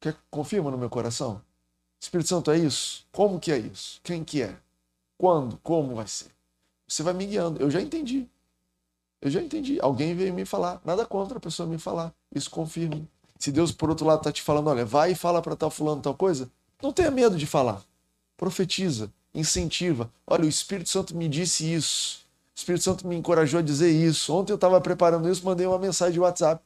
[0.00, 1.42] Quer confirma no meu coração?
[2.00, 3.04] Espírito Santo, é isso?
[3.12, 4.00] Como que é isso?
[4.02, 4.56] Quem que é?
[5.16, 5.58] Quando?
[5.62, 6.28] Como vai ser?
[6.86, 7.60] Você vai me guiando.
[7.60, 8.26] Eu já entendi.
[9.20, 9.78] Eu já entendi.
[9.80, 10.80] Alguém veio me falar.
[10.84, 12.12] Nada contra a pessoa me falar.
[12.34, 13.02] Isso confirma.
[13.38, 16.02] Se Deus, por outro lado, está te falando, olha, vai e fala para tal fulano
[16.02, 16.50] tal coisa,
[16.82, 17.82] não tenha medo de falar.
[18.36, 20.10] Profetiza, incentiva.
[20.26, 22.20] Olha, o Espírito Santo me disse isso.
[22.54, 24.34] O Espírito Santo me encorajou a dizer isso.
[24.34, 26.62] Ontem eu estava preparando isso, mandei uma mensagem de WhatsApp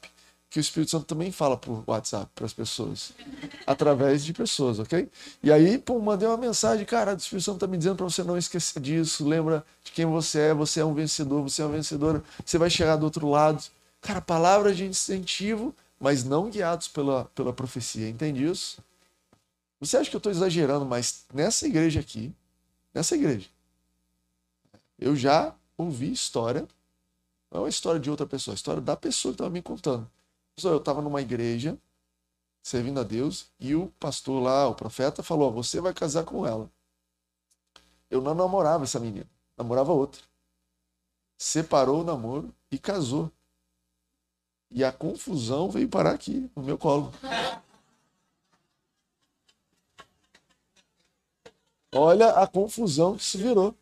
[0.53, 3.15] que o Espírito Santo também fala por WhatsApp para as pessoas,
[3.67, 5.11] através de pessoas, ok?
[5.43, 8.23] E aí, pô, mandei uma mensagem, cara, o Espírito Santo está me dizendo para você
[8.23, 11.75] não esquecer disso, lembra de quem você é, você é um vencedor, você é uma
[11.75, 13.65] vencedora, você vai chegar do outro lado.
[14.03, 18.85] Cara, palavras de incentivo, mas não guiados pela, pela profecia, entende isso?
[19.81, 22.31] Você acha que eu estou exagerando, mas nessa igreja aqui,
[22.93, 23.49] nessa igreja,
[24.99, 26.69] eu já ouvi história,
[27.51, 29.63] não é uma história de outra pessoa, é a história da pessoa que estava me
[29.63, 30.07] contando
[30.63, 31.79] eu estava numa igreja,
[32.63, 36.71] servindo a Deus, e o pastor lá, o profeta, falou: Você vai casar com ela.
[38.11, 40.23] Eu não namorava essa menina, namorava outra.
[41.39, 43.31] Separou o namoro e casou.
[44.71, 47.13] E a confusão veio parar aqui, no meu colo.
[51.95, 53.75] Olha a confusão que se virou.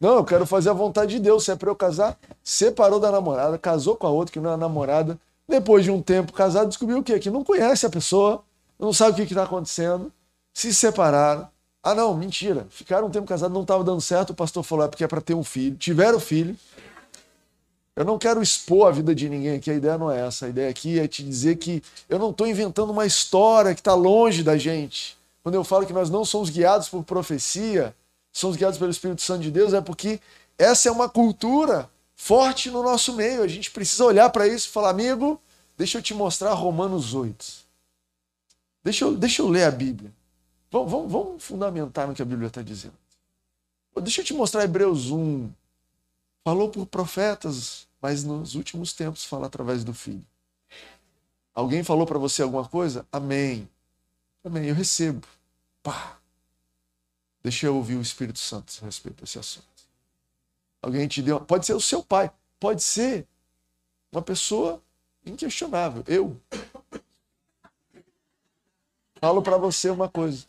[0.00, 1.44] Não, eu quero fazer a vontade de Deus.
[1.44, 4.56] Se é para eu casar, separou da namorada, casou com a outra que não é
[4.56, 5.18] namorada,
[5.50, 7.18] depois de um tempo casado, descobriu o quê?
[7.18, 8.42] Que não conhece a pessoa,
[8.78, 10.10] não sabe o que está acontecendo,
[10.54, 11.48] se separaram.
[11.82, 12.66] Ah, não, mentira.
[12.70, 14.30] Ficaram um tempo casados, não estava dando certo.
[14.30, 15.76] O pastor falou: é porque é para ter um filho.
[15.76, 16.56] Tiveram filho.
[17.96, 20.46] Eu não quero expor a vida de ninguém aqui, a ideia não é essa.
[20.46, 23.94] A ideia aqui é te dizer que eu não estou inventando uma história que está
[23.94, 25.18] longe da gente.
[25.42, 27.94] Quando eu falo que nós não somos guiados por profecia,
[28.32, 30.20] somos guiados pelo Espírito Santo de Deus, é porque
[30.56, 33.42] essa é uma cultura forte no nosso meio.
[33.42, 35.40] A gente precisa olhar para isso e falar, amigo,
[35.76, 37.66] deixa eu te mostrar Romanos 8.
[38.84, 40.12] Deixa eu, deixa eu ler a Bíblia.
[40.70, 42.94] Vamos, vamos, vamos fundamentar no que a Bíblia está dizendo.
[44.02, 45.50] Deixa eu te mostrar Hebreus 1.
[46.44, 50.24] Falou por profetas, mas nos últimos tempos fala através do Filho.
[51.54, 53.04] Alguém falou para você alguma coisa?
[53.10, 53.68] Amém.
[54.44, 55.26] Amém, eu recebo.
[55.82, 56.18] Pá.
[57.42, 59.69] Deixa eu ouvir o Espírito Santo a respeito desse assunto.
[60.82, 61.40] Alguém te deu.
[61.40, 63.26] Pode ser o seu pai, pode ser
[64.10, 64.82] uma pessoa
[65.24, 66.02] inquestionável.
[66.06, 66.40] Eu.
[69.20, 70.46] Falo para você uma coisa.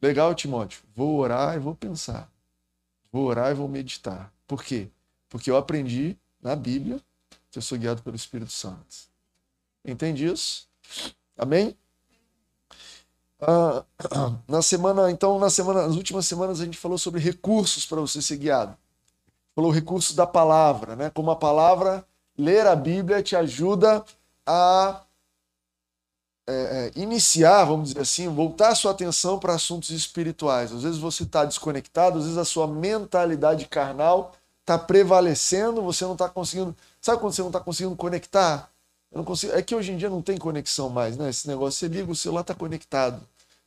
[0.00, 0.82] Legal, Timóteo.
[0.94, 2.30] Vou orar e vou pensar.
[3.10, 4.32] Vou orar e vou meditar.
[4.46, 4.88] Por quê?
[5.28, 7.02] Porque eu aprendi na Bíblia
[7.50, 9.08] que eu sou guiado pelo Espírito Santo.
[9.84, 10.68] Entende isso?
[11.36, 11.76] Amém?
[13.40, 13.84] Ah,
[14.46, 18.22] na semana, então, na semana, nas últimas semanas a gente falou sobre recursos para você
[18.22, 18.76] ser guiado
[19.58, 21.10] pelo recurso da palavra, né?
[21.10, 22.04] Como a palavra,
[22.38, 24.04] ler a Bíblia te ajuda
[24.46, 25.02] a
[26.48, 30.72] é, é, iniciar, vamos dizer assim, voltar a sua atenção para assuntos espirituais.
[30.72, 36.12] Às vezes você está desconectado, às vezes a sua mentalidade carnal está prevalecendo, você não
[36.12, 36.72] está conseguindo.
[37.00, 38.70] Sabe quando você não está conseguindo conectar?
[39.10, 39.54] Eu não consigo...
[39.54, 41.30] É que hoje em dia não tem conexão mais, né?
[41.30, 43.20] Esse negócio, você liga, o celular está conectado.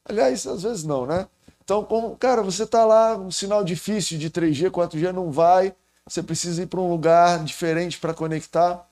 [0.06, 1.28] Aliás, às vezes não, né?
[1.62, 5.76] Então, como, cara, você está lá, um sinal difícil de 3G, 4G não vai,
[6.08, 8.88] você precisa ir para um lugar diferente para conectar.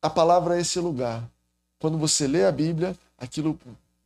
[0.00, 1.22] A palavra é esse lugar.
[1.78, 3.58] Quando você lê a Bíblia, aquilo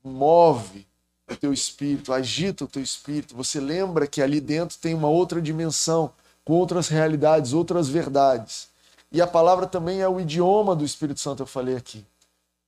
[0.02, 0.86] move
[1.30, 3.36] o teu espírito, agita o teu espírito.
[3.36, 6.10] Você lembra que ali dentro tem uma outra dimensão,
[6.44, 8.68] com outras realidades, outras verdades.
[9.12, 12.04] E a palavra também é o idioma do Espírito Santo, eu falei aqui.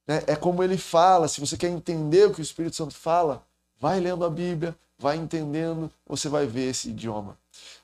[0.06, 0.22] Né?
[0.26, 1.28] É como ele fala.
[1.28, 3.42] Se você quer entender o que o Espírito Santo fala,
[3.78, 7.36] vai lendo a Bíblia, vai entendendo, você vai ver esse idioma.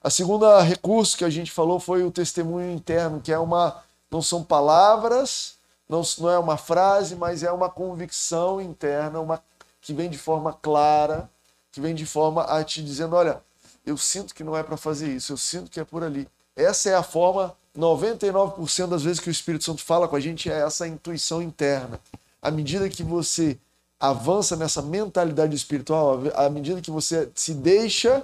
[0.03, 4.23] A segunda recurso que a gente falou foi o testemunho interno, que é uma não
[4.23, 5.57] são palavras,
[5.89, 9.43] não, não é uma frase, mas é uma convicção interna, uma
[9.81, 11.29] que vem de forma clara,
[11.71, 13.43] que vem de forma a te dizendo, olha,
[13.85, 16.29] eu sinto que não é para fazer isso, eu sinto que é por ali.
[16.57, 20.51] Essa é a forma 99% das vezes que o Espírito Santo fala com a gente
[20.51, 22.01] é essa intuição interna.
[22.41, 23.59] À medida que você
[24.01, 28.23] avança nessa mentalidade espiritual, à medida que você se deixa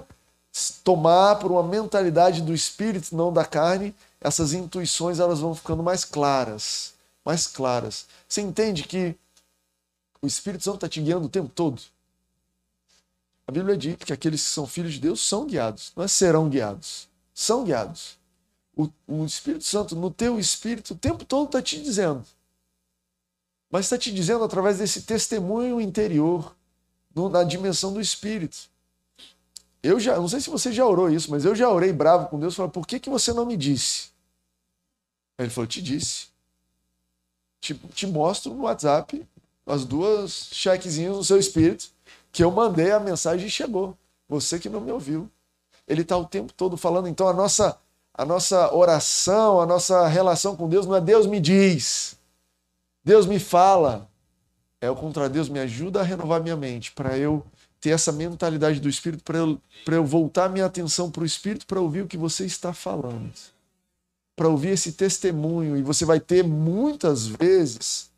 [0.84, 6.04] tomar por uma mentalidade do espírito, não da carne, essas intuições elas vão ficando mais
[6.04, 8.06] claras, mais claras.
[8.28, 9.16] Você entende que
[10.20, 11.82] o Espírito Santo está te guiando o tempo todo?
[13.46, 16.48] A Bíblia diz que aqueles que são filhos de Deus são guiados, não é serão
[16.48, 18.16] guiados, são guiados.
[18.76, 22.24] O, o Espírito Santo, no teu espírito, o tempo todo está te dizendo.
[23.70, 26.54] Mas está te dizendo através desse testemunho interior,
[27.14, 28.70] no, na dimensão do espírito.
[29.82, 32.38] Eu já, não sei se você já orou isso, mas eu já orei bravo com
[32.38, 34.10] Deus, falei, por que, que você não me disse?
[35.36, 36.28] Aí ele falou, te disse.
[37.60, 39.26] Te, te mostro no WhatsApp
[39.66, 41.86] as duas chequezinhas no seu espírito,
[42.32, 43.96] que eu mandei a mensagem e chegou.
[44.28, 45.30] Você que não me ouviu.
[45.86, 47.78] Ele está o tempo todo falando, então a nossa,
[48.14, 52.16] a nossa oração, a nossa relação com Deus não é Deus me diz,
[53.04, 54.08] Deus me fala.
[54.80, 57.44] É o contrário, Deus me ajuda a renovar minha mente para eu
[57.82, 61.80] ter essa mentalidade do Espírito para eu, eu voltar minha atenção para o Espírito para
[61.80, 63.32] ouvir o que você está falando.
[64.36, 65.76] Para ouvir esse testemunho.
[65.76, 68.08] E você vai ter muitas vezes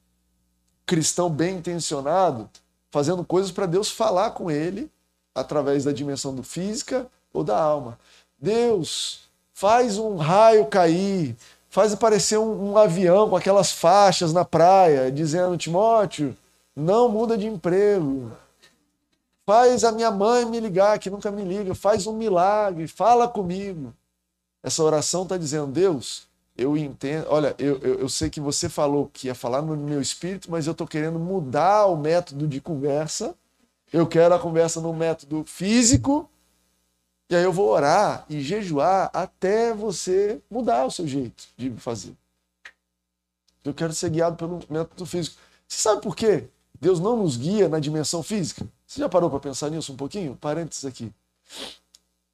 [0.84, 2.48] cristão bem intencionado
[2.90, 4.90] fazendo coisas para Deus falar com ele
[5.34, 7.98] através da dimensão do física ou da alma.
[8.38, 9.22] Deus,
[9.54, 11.34] faz um raio cair,
[11.70, 16.36] faz aparecer um, um avião com aquelas faixas na praia, dizendo: Timóteo,
[16.76, 18.30] não muda de emprego
[19.46, 21.74] Faz a minha mãe me ligar, que nunca me liga.
[21.74, 23.94] Faz um milagre, fala comigo.
[24.62, 26.26] Essa oração está dizendo, Deus,
[26.56, 27.26] eu entendo.
[27.28, 30.66] Olha, eu, eu, eu, sei que você falou que ia falar no meu espírito, mas
[30.66, 33.34] eu estou querendo mudar o método de conversa.
[33.92, 36.28] Eu quero a conversa no método físico.
[37.28, 42.14] E aí eu vou orar e jejuar até você mudar o seu jeito de fazer.
[43.62, 45.36] Eu quero ser guiado pelo método físico.
[45.66, 46.48] Você sabe por quê?
[46.80, 48.66] Deus não nos guia na dimensão física?
[48.94, 50.36] Você já parou para pensar nisso um pouquinho?
[50.36, 51.12] Parênteses aqui.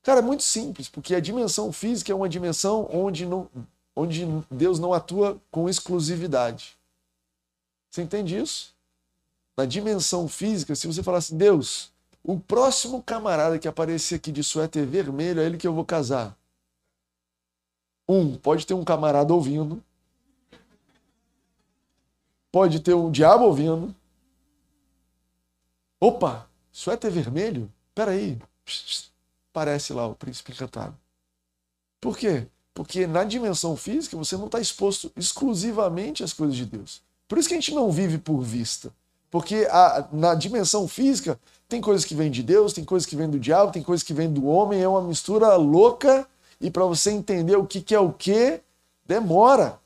[0.03, 3.49] Cara, é muito simples, porque a dimensão física é uma dimensão onde, não,
[3.96, 6.77] onde Deus não atua com exclusividade.
[7.88, 8.75] Você entende isso?
[9.57, 11.90] Na dimensão física, se você falar assim, Deus,
[12.23, 16.37] o próximo camarada que aparecer aqui de suéter vermelho é ele que eu vou casar.
[18.07, 19.83] Um, pode ter um camarada ouvindo.
[22.53, 23.94] Pode ter um diabo ouvindo.
[25.99, 26.50] Opa,
[26.81, 27.71] Suéter vermelho?
[27.95, 28.38] Peraí.
[29.53, 30.97] Parece lá o príncipe encantado.
[32.01, 32.47] Por quê?
[32.73, 37.03] Porque na dimensão física você não está exposto exclusivamente às coisas de Deus.
[37.29, 38.90] Por isso que a gente não vive por vista.
[39.31, 41.38] Porque a, na dimensão física
[41.69, 44.14] tem coisas que vêm de Deus, tem coisas que vêm do diabo, tem coisas que
[44.14, 46.27] vêm do homem, é uma mistura louca.
[46.59, 48.59] E para você entender o que, que é o que,
[49.05, 49.79] demora.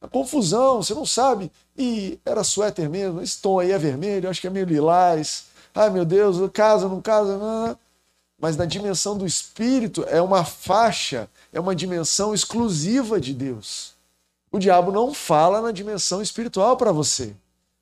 [0.00, 1.50] A confusão, você não sabe.
[1.76, 5.48] E era suéter mesmo, esse tom aí é vermelho, acho que é meio lilás.
[5.78, 7.78] Ai meu Deus, casa, não casa, não.
[8.36, 13.94] Mas na dimensão do espírito é uma faixa, é uma dimensão exclusiva de Deus.
[14.50, 17.32] O diabo não fala na dimensão espiritual para você.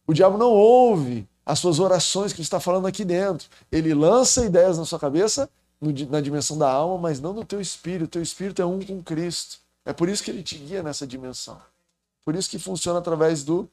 [0.07, 3.49] O diabo não ouve as suas orações que ele está falando aqui dentro.
[3.73, 5.49] Ele lança ideias na sua cabeça
[5.81, 8.05] na dimensão da alma, mas não no teu espírito.
[8.05, 9.57] O teu espírito é um com Cristo.
[9.87, 11.59] É por isso que ele te guia nessa dimensão.
[12.27, 13.67] Por isso que funciona através do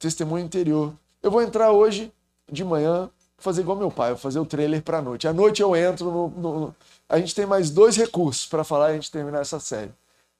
[0.00, 0.92] testemunho interior.
[1.22, 2.12] Eu vou entrar hoje
[2.50, 3.08] de manhã
[3.38, 5.26] fazer igual meu pai, vou fazer o trailer para noite.
[5.26, 6.76] À noite eu entro no, no,
[7.08, 9.92] A gente tem mais dois recursos para falar e a gente terminar essa série: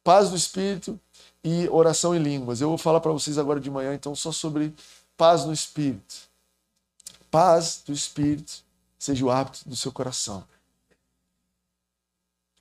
[0.03, 0.99] paz do espírito
[1.43, 2.61] e oração em línguas.
[2.61, 4.75] Eu vou falar para vocês agora de manhã, então, só sobre
[5.17, 6.29] paz no espírito.
[7.31, 8.65] Paz do espírito
[8.99, 10.45] seja o hábito do seu coração.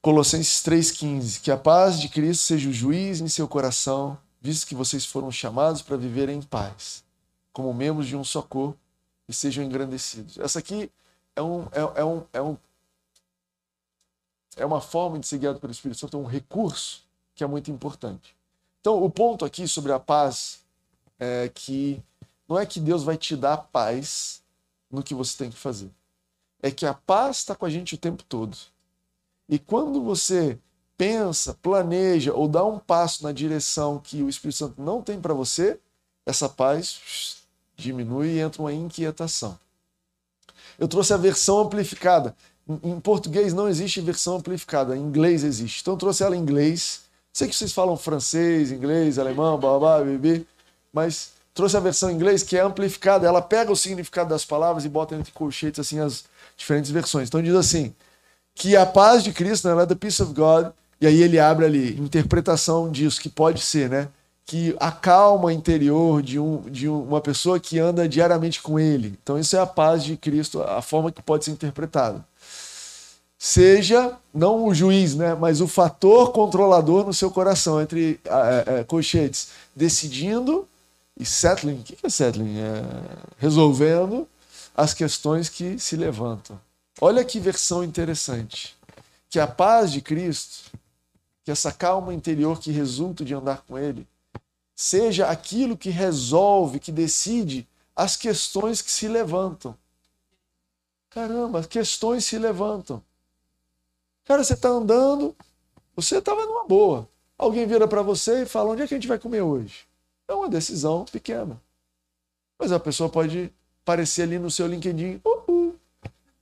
[0.02, 4.76] Colossenses 3,15: Que a paz de Cristo seja o juiz em seu coração, visto que
[4.76, 7.04] vocês foram chamados para viver em paz,
[7.52, 8.78] como membros de um só corpo
[9.28, 10.38] e sejam engrandecidos.
[10.38, 10.92] Essa aqui
[11.36, 12.58] é, um, é, é, um, é, um,
[14.56, 17.04] é uma forma de ser guiado pelo Espírito Santo, é um recurso
[17.36, 18.36] que é muito importante.
[18.80, 20.64] Então, o ponto aqui sobre a paz
[21.20, 22.02] é que
[22.48, 24.42] não é que Deus vai te dar paz
[24.90, 25.92] no que você tem que fazer.
[26.62, 28.58] É que a paz está com a gente o tempo todo.
[29.50, 30.58] E quando você
[30.98, 35.34] pensa, planeja ou dá um passo na direção que o Espírito Santo não tem para
[35.34, 35.80] você,
[36.26, 37.37] essa paz
[37.78, 39.58] diminui e entra uma inquietação.
[40.78, 42.36] Eu trouxe a versão amplificada.
[42.84, 45.82] Em português não existe versão amplificada, em inglês existe.
[45.82, 47.04] Então eu trouxe ela em inglês.
[47.32, 50.46] Sei que vocês falam francês, inglês, alemão, babá, bebê,
[50.92, 53.26] mas trouxe a versão em inglês que é amplificada.
[53.26, 56.26] Ela pega o significado das palavras e bota entre colchetes assim as
[56.58, 57.30] diferentes versões.
[57.30, 57.94] Então diz assim:
[58.54, 61.40] que a paz de Cristo, né, ela é the peace of God, e aí ele
[61.40, 64.10] abre ali interpretação disso que pode ser, né?
[64.48, 69.20] Que a calma interior de, um, de uma pessoa que anda diariamente com ele.
[69.22, 72.26] Então isso é a paz de Cristo, a forma que pode ser interpretada
[73.38, 78.84] seja não o juiz, né, mas o fator controlador no seu coração, entre é, é,
[78.84, 80.68] colchetes, decidindo
[81.20, 81.80] e settling.
[81.80, 82.58] O que é settling?
[82.58, 82.84] É
[83.38, 84.28] resolvendo
[84.76, 86.60] as questões que se levantam.
[87.00, 88.76] Olha que versão interessante.
[89.30, 90.72] Que a paz de Cristo,
[91.44, 94.08] que essa calma interior que resulta de andar com Ele,
[94.78, 99.76] seja aquilo que resolve, que decide as questões que se levantam.
[101.10, 103.04] Caramba, as questões se levantam.
[104.24, 105.36] Cara, você está andando,
[105.96, 107.10] você estava numa boa.
[107.36, 109.88] Alguém vira para você e fala: onde é que a gente vai comer hoje?
[110.28, 111.60] É uma decisão pequena.
[112.60, 115.80] Mas a pessoa pode aparecer ali no seu LinkedIn: uh, uh,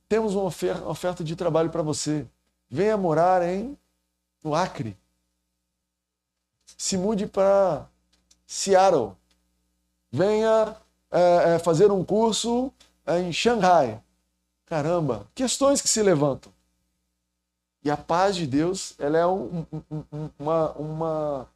[0.06, 2.26] temos uma oferta de trabalho para você.
[2.68, 3.78] Venha morar em
[4.44, 4.94] no Acre.
[6.76, 7.88] Se mude para
[8.46, 9.16] Seattle.
[10.10, 10.76] Venha
[11.10, 12.72] é, é, fazer um curso
[13.06, 14.00] em Xangai.
[14.66, 16.52] Caramba, questões que se levantam.
[17.82, 21.48] E a paz de Deus ela é um, um, uma, uma,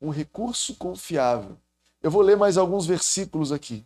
[0.00, 1.56] um recurso confiável.
[2.02, 3.84] Eu vou ler mais alguns versículos aqui.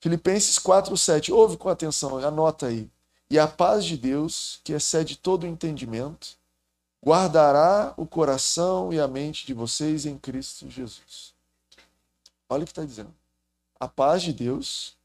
[0.00, 1.32] Filipenses 4, 7.
[1.32, 2.90] Ouve com atenção, anota aí.
[3.30, 6.36] E a paz de Deus, que excede todo entendimento,
[7.04, 11.33] guardará o coração e a mente de vocês em Cristo Jesus.
[12.48, 13.14] Olha o que está dizendo.
[13.78, 14.96] A paz de Deus,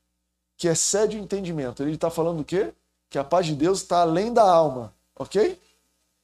[0.57, 1.81] que excede o entendimento.
[1.81, 2.73] Ele está falando o quê?
[3.09, 5.59] Que a paz de Deus está além da alma, ok?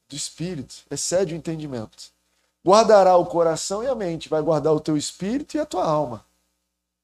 [0.07, 2.11] do espírito, excede o entendimento.
[2.65, 6.25] Guardará o coração e a mente, vai guardar o teu espírito e a tua alma.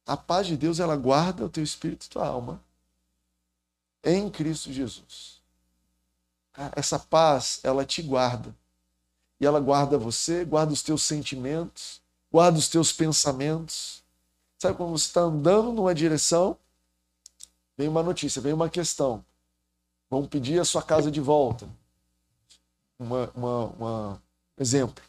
[0.06, 2.62] A paz de Deus, ela guarda o teu espírito e tua alma
[4.04, 5.40] em Cristo Jesus.
[6.76, 8.56] Essa paz, ela te guarda.
[9.40, 14.01] E ela guarda você, guarda os teus sentimentos, guarda os teus pensamentos.
[14.62, 16.56] Sabe quando você está andando numa direção,
[17.76, 19.26] vem uma notícia, vem uma questão.
[20.08, 21.68] Vão pedir a sua casa de volta
[23.00, 24.24] uma, uma, uma
[24.56, 25.04] exemplo.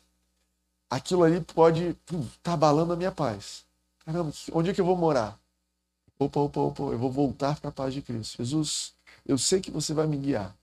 [0.89, 3.67] Aquilo ali pode estar tá abalando a minha paz.
[4.07, 5.39] Caramba, onde é que eu vou morar?
[6.19, 8.39] Opa, opa, opa, eu vou voltar para a paz de Cristo.
[8.39, 8.95] Jesus,
[9.27, 10.57] eu sei que você vai me guiar.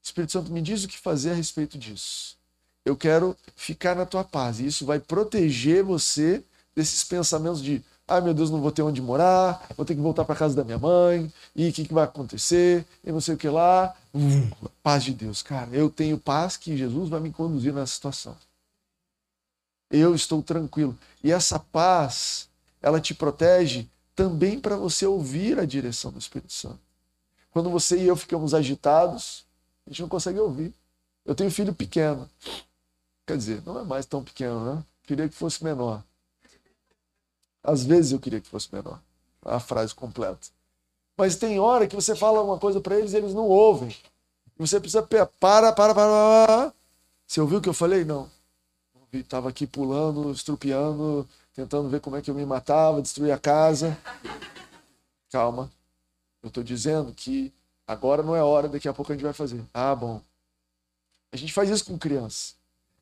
[0.00, 2.38] Espírito Santo, me diz o que fazer a respeito disso.
[2.84, 4.60] Eu quero ficar na tua paz.
[4.60, 6.44] E isso vai proteger você
[6.76, 10.24] desses pensamentos de ai meu Deus, não vou ter onde morar, vou ter que voltar
[10.24, 13.38] para casa da minha mãe, e o que, que vai acontecer, e não sei o
[13.38, 13.94] que lá.
[14.82, 18.36] Paz de Deus, cara, eu tenho paz que Jesus vai me conduzir nessa situação.
[19.90, 20.96] Eu estou tranquilo.
[21.22, 22.48] E essa paz,
[22.82, 26.80] ela te protege também para você ouvir a direção do Espírito Santo.
[27.50, 29.44] Quando você e eu ficamos agitados,
[29.86, 30.72] a gente não consegue ouvir.
[31.24, 32.28] Eu tenho filho pequeno.
[33.26, 34.84] Quer dizer, não é mais tão pequeno, né?
[35.04, 36.02] Queria que fosse menor.
[37.62, 39.00] Às vezes eu queria que fosse menor,
[39.44, 40.48] a frase completa.
[41.16, 43.94] Mas tem hora que você fala uma coisa para eles e eles não ouvem.
[44.56, 46.74] Você precisa para, para, para, para.
[47.26, 48.04] Você ouviu o que eu falei?
[48.04, 48.30] Não.
[49.12, 53.98] Estava aqui pulando, estrupiando, tentando ver como é que eu me matava, destruir a casa.
[55.30, 55.70] Calma.
[56.42, 57.52] Eu estou dizendo que
[57.86, 59.62] agora não é hora, daqui a pouco a gente vai fazer.
[59.74, 60.22] Ah, bom.
[61.32, 62.54] A gente faz isso com criança.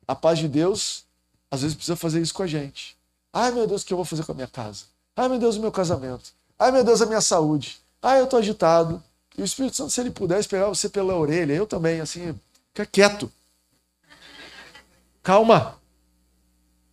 [0.05, 1.05] A paz de Deus,
[1.49, 2.98] às vezes, precisa fazer isso com a gente.
[3.31, 4.85] Ai, meu Deus, o que eu vou fazer com a minha casa?
[5.15, 6.31] Ai, meu Deus, o meu casamento.
[6.57, 7.79] Ai, meu Deus, a minha saúde.
[8.01, 9.03] Ai, eu estou agitado.
[9.37, 12.37] E o Espírito Santo, se ele pudesse pegar você pela orelha, eu também, assim,
[12.73, 13.31] fica quieto.
[15.21, 15.79] Calma.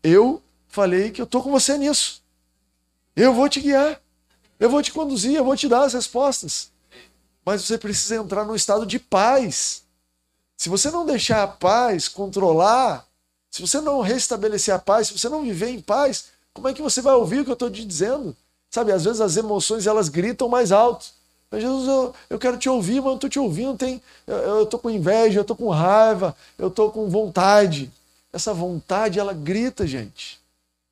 [0.03, 2.22] Eu falei que eu estou com você nisso.
[3.14, 4.01] Eu vou te guiar.
[4.59, 6.70] Eu vou te conduzir, eu vou te dar as respostas.
[7.45, 9.84] Mas você precisa entrar num estado de paz.
[10.57, 13.07] Se você não deixar a paz controlar
[13.57, 16.82] se você não restabelecer a paz, se você não viver em paz, como é que
[16.82, 18.36] você vai ouvir o que eu estou te dizendo?
[18.70, 21.07] Sabe, às vezes as emoções elas gritam mais alto.
[21.50, 23.78] Mas Jesus, eu, eu quero te ouvir, mas eu não estou te ouvindo.
[23.78, 27.90] Tem, eu estou com inveja, eu estou com raiva, eu estou com vontade.
[28.30, 30.38] Essa vontade, ela grita, gente.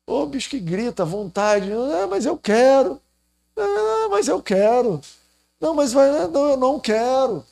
[0.07, 1.71] Ô bicho que grita, vontade.
[1.71, 2.99] Ah, mas eu quero.
[3.55, 4.99] Ah, mas eu quero.
[5.61, 7.45] Não, mas vai, não, eu não quero.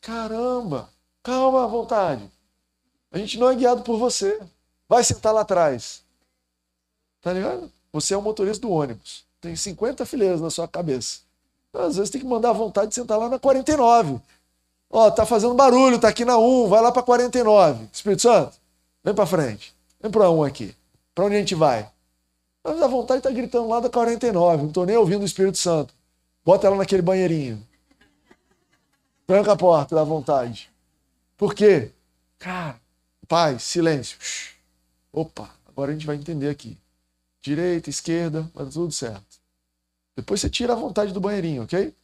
[0.00, 0.88] Caramba,
[1.24, 2.37] calma, vontade.
[3.10, 4.40] A gente não é guiado por você.
[4.88, 6.02] Vai sentar lá atrás.
[7.20, 7.70] Tá ligado?
[7.92, 9.24] Você é o motorista do ônibus.
[9.40, 11.20] Tem 50 fileiras na sua cabeça.
[11.70, 14.20] Então, às vezes tem que mandar a vontade de sentar lá na 49.
[14.90, 17.88] Ó, tá fazendo barulho, tá aqui na 1, vai lá para 49.
[17.92, 18.56] Espírito Santo,
[19.04, 19.74] vem para frente.
[20.00, 20.74] Vem para 1 aqui.
[21.14, 21.90] Para onde a gente vai?
[22.64, 25.94] Mas a vontade tá gritando lá da 49, não tô nem ouvindo o Espírito Santo.
[26.44, 27.66] Bota ela naquele banheirinho.
[29.26, 30.70] Tranca a porta da vontade.
[31.36, 31.90] Por quê?
[32.38, 32.80] Cara,
[33.28, 34.18] pai, silêncio.
[35.12, 36.76] Opa, agora a gente vai entender aqui.
[37.42, 39.38] Direita, esquerda, mas tudo certo.
[40.16, 41.94] Depois você tira a vontade do banheirinho, ok?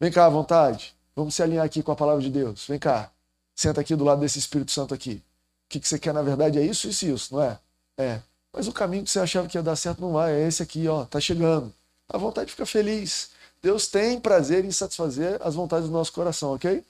[0.00, 0.94] Vem cá, à vontade.
[1.14, 2.66] Vamos se alinhar aqui com a palavra de Deus.
[2.66, 3.10] Vem cá.
[3.54, 5.22] Senta aqui do lado desse Espírito Santo aqui.
[5.66, 7.58] O que, que você quer, na verdade, é isso, isso e isso, não é?
[7.96, 8.20] É.
[8.52, 10.34] Mas o caminho que você achava que ia dar certo não vai.
[10.34, 11.04] É esse aqui, ó.
[11.04, 11.72] Tá chegando.
[12.08, 13.30] A vontade fica feliz.
[13.62, 16.84] Deus tem prazer em satisfazer as vontades do nosso coração, ok?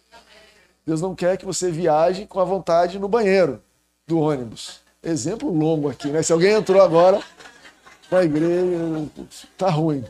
[0.87, 3.61] Deus não quer que você viaje com a vontade no banheiro
[4.07, 4.81] do ônibus.
[5.03, 6.23] Exemplo longo aqui, né?
[6.23, 7.21] Se alguém entrou agora
[8.11, 9.11] na igreja,
[9.59, 10.05] tá ruim.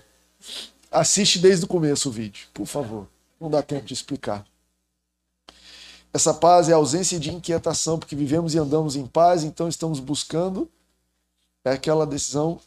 [0.91, 3.09] Assiste desde o começo o vídeo, por favor.
[3.41, 4.45] Não dá tempo de explicar.
[6.13, 9.99] Essa paz é a ausência de inquietação, porque vivemos e andamos em paz, então estamos
[9.99, 10.71] buscando
[11.65, 12.61] é aquela decisão.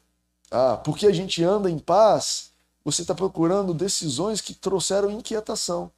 [0.51, 2.51] Ah, porque a gente anda em paz,
[2.83, 5.89] você está procurando decisões que trouxeram inquietação.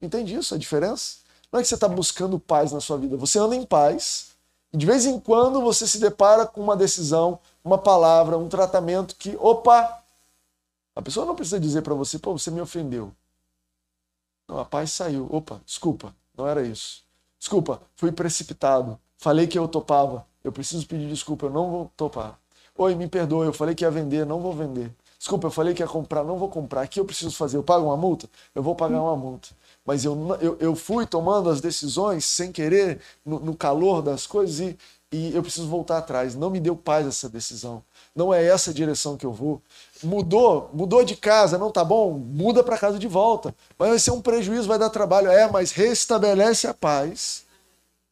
[0.00, 1.16] Entende isso, a diferença?
[1.52, 4.32] Não é que você está buscando paz na sua vida, você anda em paz,
[4.72, 9.14] e de vez em quando você se depara com uma decisão, uma palavra, um tratamento
[9.16, 10.02] que, opa,
[10.96, 13.12] a pessoa não precisa dizer para você, pô, você me ofendeu.
[14.48, 15.28] Não, a paz saiu.
[15.30, 17.02] Opa, desculpa, não era isso.
[17.38, 18.98] Desculpa, fui precipitado.
[19.18, 20.26] Falei que eu topava.
[20.42, 22.38] Eu preciso pedir desculpa, eu não vou topar.
[22.76, 24.90] Oi, me perdoe, eu falei que ia vender, não vou vender.
[25.18, 26.84] Desculpa, eu falei que ia comprar, não vou comprar.
[26.84, 27.56] O que eu preciso fazer?
[27.56, 28.28] Eu pago uma multa?
[28.54, 29.48] Eu vou pagar uma multa.
[29.84, 34.60] Mas eu, eu, eu fui tomando as decisões sem querer, no, no calor das coisas,
[34.60, 34.78] e,
[35.10, 36.34] e eu preciso voltar atrás.
[36.34, 37.82] Não me deu paz essa decisão.
[38.14, 39.60] Não é essa a direção que eu vou.
[40.02, 42.12] Mudou, mudou de casa, não tá bom?
[42.12, 43.54] Muda para casa de volta.
[43.78, 45.28] Vai ser um prejuízo, vai dar trabalho.
[45.28, 47.44] É, mas restabelece a paz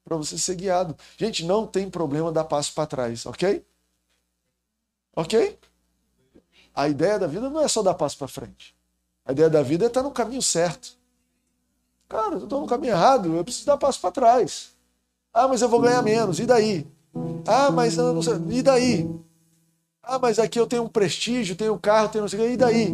[0.05, 0.97] para você ser guiado.
[1.16, 3.64] Gente, não tem problema dar passo para trás, ok?
[5.14, 5.59] Ok?
[6.75, 8.75] A ideia da vida não é só dar passo para frente.
[9.25, 10.99] A ideia da vida é estar no caminho certo.
[12.11, 14.74] Cara, eu estou no caminho errado, eu preciso dar passo para trás.
[15.32, 16.84] Ah, mas eu vou ganhar menos, e daí?
[17.46, 19.08] Ah, mas eu não sei, e daí?
[20.02, 22.52] Ah, mas aqui eu tenho um prestígio, tenho um carro, tenho não sei o que,
[22.54, 22.92] e daí?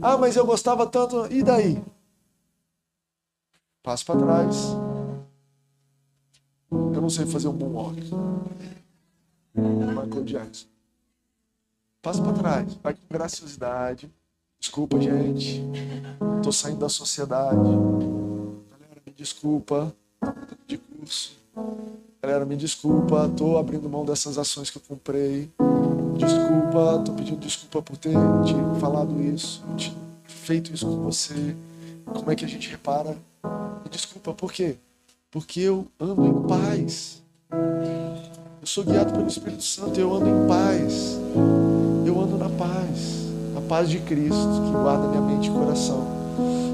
[0.00, 1.84] Ah, mas eu gostava tanto, e daí?
[3.82, 4.56] Passo para trás.
[6.70, 8.00] Eu não sei fazer um moonwalk.
[9.54, 10.66] Michael Jackson.
[12.00, 14.10] Passa para trás, vai com graciosidade.
[14.58, 15.62] Desculpa, gente.
[16.42, 18.19] Tô saindo da sociedade.
[19.10, 19.92] Me desculpa.
[20.68, 21.32] De curso.
[22.22, 23.28] Galera, me desculpa.
[23.36, 25.50] Tô abrindo mão dessas ações que eu comprei.
[26.16, 28.12] Desculpa, tô pedindo desculpa por ter
[28.44, 31.56] te falado isso, te feito isso com você.
[32.04, 33.16] Como é que a gente repara?
[33.82, 34.76] Me desculpa, por quê?
[35.28, 37.20] Porque eu ando em paz.
[37.50, 41.18] Eu sou guiado pelo Espírito Santo, eu ando em paz.
[42.06, 43.26] Eu ando na paz.
[43.56, 46.09] A paz de Cristo que guarda minha mente e coração.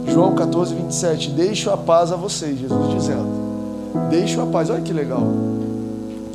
[0.09, 1.31] João 14, 27.
[1.31, 3.27] Deixo a paz a vocês, Jesus dizendo.
[4.11, 4.71] Deixo a paz.
[4.71, 5.23] Olha que legal.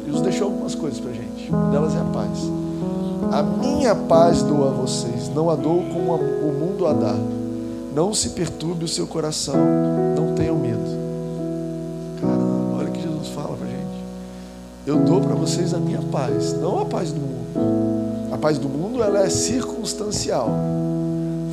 [0.05, 1.49] Jesus deixou algumas coisas pra gente.
[1.49, 2.39] Uma delas é a paz.
[3.31, 7.15] A minha paz dou a vocês, não a dou como o mundo a dá.
[7.95, 9.55] Não se perturbe o seu coração,
[10.15, 11.01] não tenham medo.
[14.85, 18.33] Eu dou para vocês a minha paz, não a paz do mundo.
[18.33, 20.49] A paz do mundo ela é circunstancial.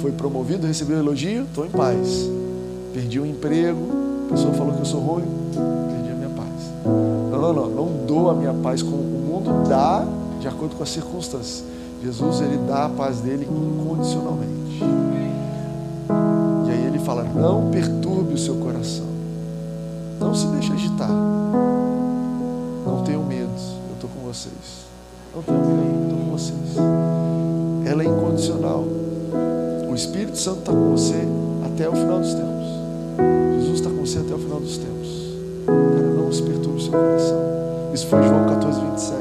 [0.00, 2.28] Foi promovido, recebeu elogio, estou em paz.
[2.94, 3.80] Perdi o um emprego,
[4.28, 6.48] a pessoa falou que eu sou ruim, perdi a minha paz.
[6.84, 10.06] Não, não, não, não dou a minha paz como o mundo dá
[10.40, 11.64] de acordo com as circunstâncias.
[12.02, 14.82] Jesus ele dá a paz dele incondicionalmente.
[16.66, 19.06] E aí ele fala: não perturbe o seu coração,
[20.20, 21.10] não se deixe agitar.
[22.86, 23.50] Não tenham medo,
[23.88, 24.86] eu estou com vocês.
[25.34, 26.76] Não tenham medo, eu estou com vocês.
[27.84, 28.97] Ela é incondicional.
[29.98, 31.26] Espírito Santo está com você
[31.66, 32.66] até o final dos tempos.
[33.58, 35.08] Jesus está com você até o final dos tempos.
[35.66, 37.38] Cara, não se perturbe o seu coração.
[37.92, 39.16] Isso foi João 14, 27.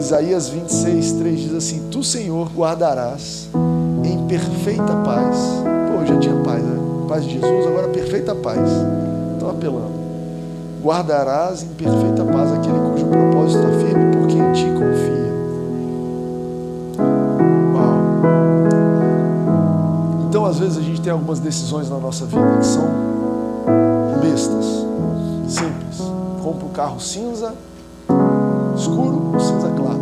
[0.00, 3.48] Isaías 26, 3 diz assim: Tu, Senhor, guardarás
[4.02, 5.36] em perfeita paz.
[5.92, 6.78] Pô, já tinha paz, né?
[7.08, 8.68] Paz de Jesus, agora perfeita paz.
[9.34, 10.02] Estão apelando
[10.82, 15.31] guardarás em perfeita paz aquele cujo propósito está firme, porque em ti confia.
[20.42, 22.82] Então, às vezes, a gente tem algumas decisões na nossa vida que são
[24.20, 24.84] bestas,
[25.46, 25.98] simples.
[26.42, 27.54] Compra o um carro cinza
[28.76, 30.00] escuro ou cinza claro.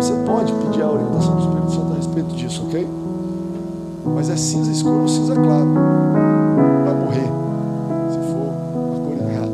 [0.00, 2.88] Você pode pedir a orientação do Espírito Santo a respeito disso, ok?
[4.14, 5.74] Mas é cinza escuro ou cinza claro.
[6.84, 7.32] Vai morrer
[8.08, 9.52] se for a cor errada.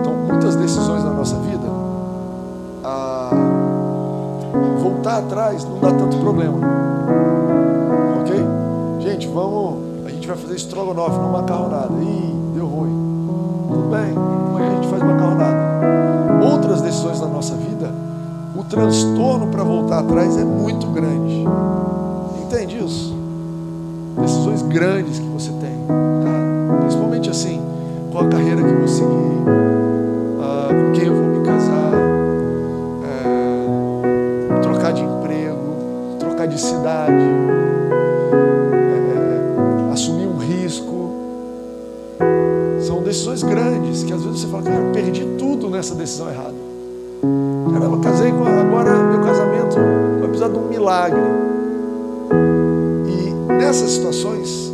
[0.00, 1.66] Então, muitas decisões na nossa vida,
[2.84, 3.30] ah,
[4.80, 6.91] voltar atrás não dá tanto problema.
[9.22, 9.78] Gente, vamos.
[10.04, 11.92] A gente vai fazer estrogonofe, não macarronada.
[12.02, 12.90] Ih, deu ruim.
[13.68, 16.44] Tudo bem, amanhã a gente faz macarronada.
[16.44, 17.94] Outras decisões na nossa vida,
[18.56, 21.44] o transtorno para voltar atrás é muito grande.
[22.42, 23.14] Entende isso?
[24.20, 25.86] Decisões grandes que você tem.
[25.86, 27.62] Cara, principalmente assim,
[28.10, 29.42] qual a carreira que eu vou seguir,
[30.40, 31.92] ah, com quem eu vou me casar,
[33.04, 37.51] é, trocar de emprego, trocar de cidade,
[44.38, 46.54] você fala, cara, perdi tudo nessa decisão errada.
[47.72, 49.76] Caramba, casei com agora meu casamento
[50.18, 51.20] vai precisar de um milagre.
[53.06, 54.72] E nessas situações,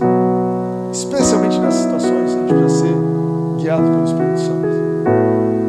[0.92, 2.94] especialmente nessas situações, a gente precisa ser
[3.58, 4.68] guiado pelo Espírito Santo.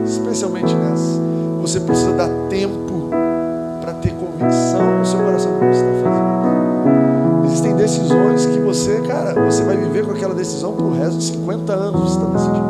[0.06, 1.20] Especialmente nessas.
[1.62, 3.10] Você precisa dar tempo
[3.82, 7.46] para ter convicção no seu coração do que você está fazendo.
[7.46, 11.74] Existem decisões que você, cara, você vai viver com aquela decisão pro resto de 50
[11.74, 12.69] anos você está decidindo.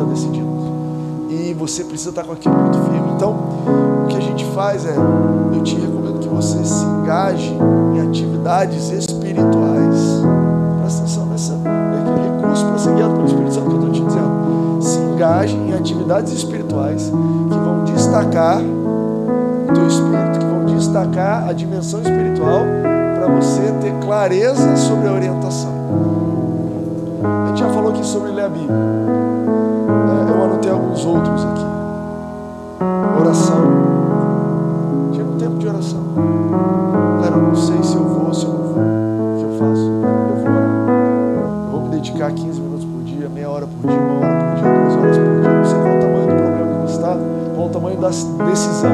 [0.00, 0.50] está decidindo.
[1.30, 3.12] E você precisa estar com aquilo muito firme.
[3.16, 3.36] Então,
[4.04, 7.56] o que a gente faz é, eu te recomendo que você se engaje
[7.94, 10.22] em atividades espirituais.
[10.80, 14.82] Presta atenção nessa, recurso para ser guiado pelo Espírito Santo que eu estou te dizendo.
[14.82, 17.04] Se engaje em atividades espirituais
[17.50, 22.62] que vão destacar o teu espírito, que vão destacar a dimensão espiritual
[23.14, 25.70] para você ter clareza sobre a orientação.
[27.22, 29.69] A gente já falou aqui sobre ler a Bíblia.
[30.60, 31.64] É, anotei alguns outros aqui.
[33.18, 33.60] Oração.
[35.12, 36.00] Tira um tempo de oração.
[37.22, 38.82] Cara, eu não sei se eu vou, se eu não vou.
[38.82, 39.82] O que eu faço?
[39.82, 40.70] Eu vou orar.
[41.64, 44.54] Eu vou me dedicar 15 minutos por dia, meia hora por dia, uma hora por
[44.54, 45.50] dia, duas horas por dia.
[45.50, 47.16] Não sei qual o tamanho do problema que você está,
[47.54, 48.92] qual o tamanho da decisão.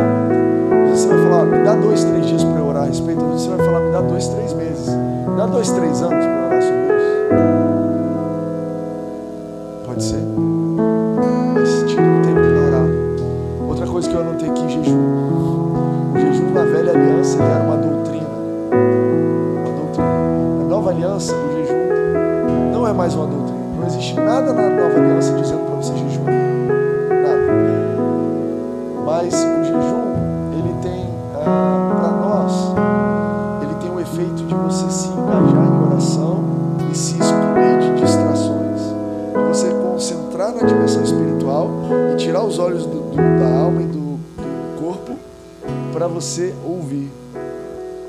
[0.91, 3.21] Você vai falar, me dá dois, três dias para eu orar a respeito.
[3.21, 4.89] Você vai falar, me dá dois, três meses.
[4.89, 6.96] Me dá dois, três anos para orar sobre isso.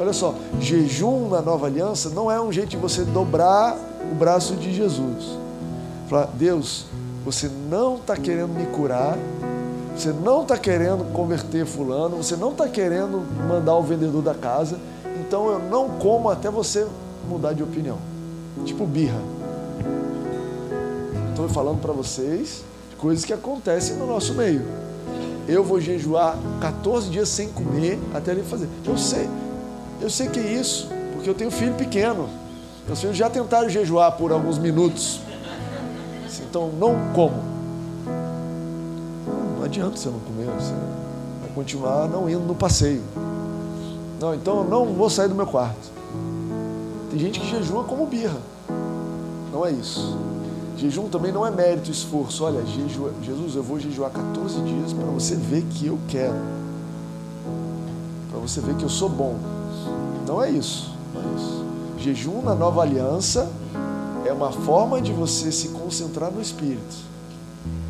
[0.08, 3.78] Olha só, jejum na nova aliança não é um jeito de você dobrar
[4.10, 5.38] o braço de Jesus.
[6.08, 6.86] Falar, Deus,
[7.26, 9.18] você não está querendo me curar,
[9.94, 14.80] você não está querendo converter fulano, você não está querendo mandar o vendedor da casa,
[15.20, 16.88] então eu não como até você
[17.28, 17.98] mudar de opinião.
[18.64, 19.20] Tipo birra.
[21.32, 22.64] Estou falando para vocês
[22.98, 24.62] coisas que acontecem no nosso meio.
[25.50, 28.70] Eu vou jejuar 14 dias sem comer até ele fazer.
[28.86, 29.30] Eu sei,
[30.02, 32.30] eu sei que é isso, porque eu tenho filho pequeno.
[32.86, 35.20] Meus filhos já tentaram jejuar por alguns minutos.
[36.50, 37.44] Então não como.
[39.58, 40.74] Não adianta você não comer, você
[41.42, 43.04] vai continuar não indo no passeio.
[44.20, 45.92] Não, então eu não vou sair do meu quarto.
[47.10, 48.40] Tem gente que jejua como birra.
[49.52, 50.18] Não é isso.
[50.78, 52.44] Jejum também não é mérito, esforço.
[52.44, 56.36] Olha, jejua, Jesus, eu vou jejuar 14 dias para você ver que eu quero.
[58.30, 59.57] Para você ver que eu sou bom.
[60.28, 60.94] Não é isso.
[61.14, 61.66] Não é isso.
[61.98, 63.50] Jejum na nova aliança
[64.26, 66.96] é uma forma de você se concentrar no Espírito.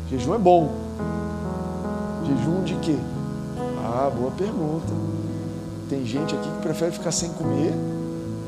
[0.08, 0.72] Jejum é bom.
[2.24, 2.96] Jejum de quê?
[3.84, 4.86] Ah, boa pergunta.
[5.88, 7.72] Tem gente aqui que prefere ficar sem comer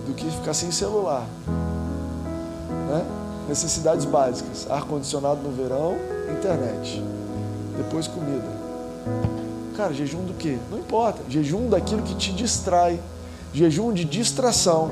[0.07, 1.27] do que ficar sem celular.
[2.89, 3.05] Né?
[3.49, 5.97] Necessidades básicas: ar-condicionado no verão,
[6.33, 7.03] internet.
[7.77, 8.49] Depois comida.
[9.77, 10.59] Cara, jejum do quê?
[10.71, 11.23] Não importa.
[11.29, 13.01] Jejum daquilo que te distrai.
[13.53, 14.91] Jejum de distração.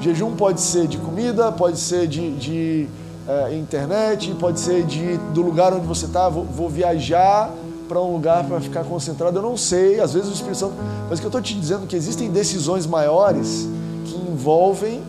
[0.00, 2.88] Jejum pode ser de comida, pode ser de, de
[3.28, 6.28] é, internet, pode ser de, do lugar onde você está.
[6.28, 7.50] Vou, vou viajar
[7.88, 9.36] para um lugar para ficar concentrado.
[9.38, 10.74] Eu não sei, às vezes o Espírito Santo.
[11.08, 13.68] Mas o que eu estou te dizendo é que existem decisões maiores
[14.06, 15.02] que envolvem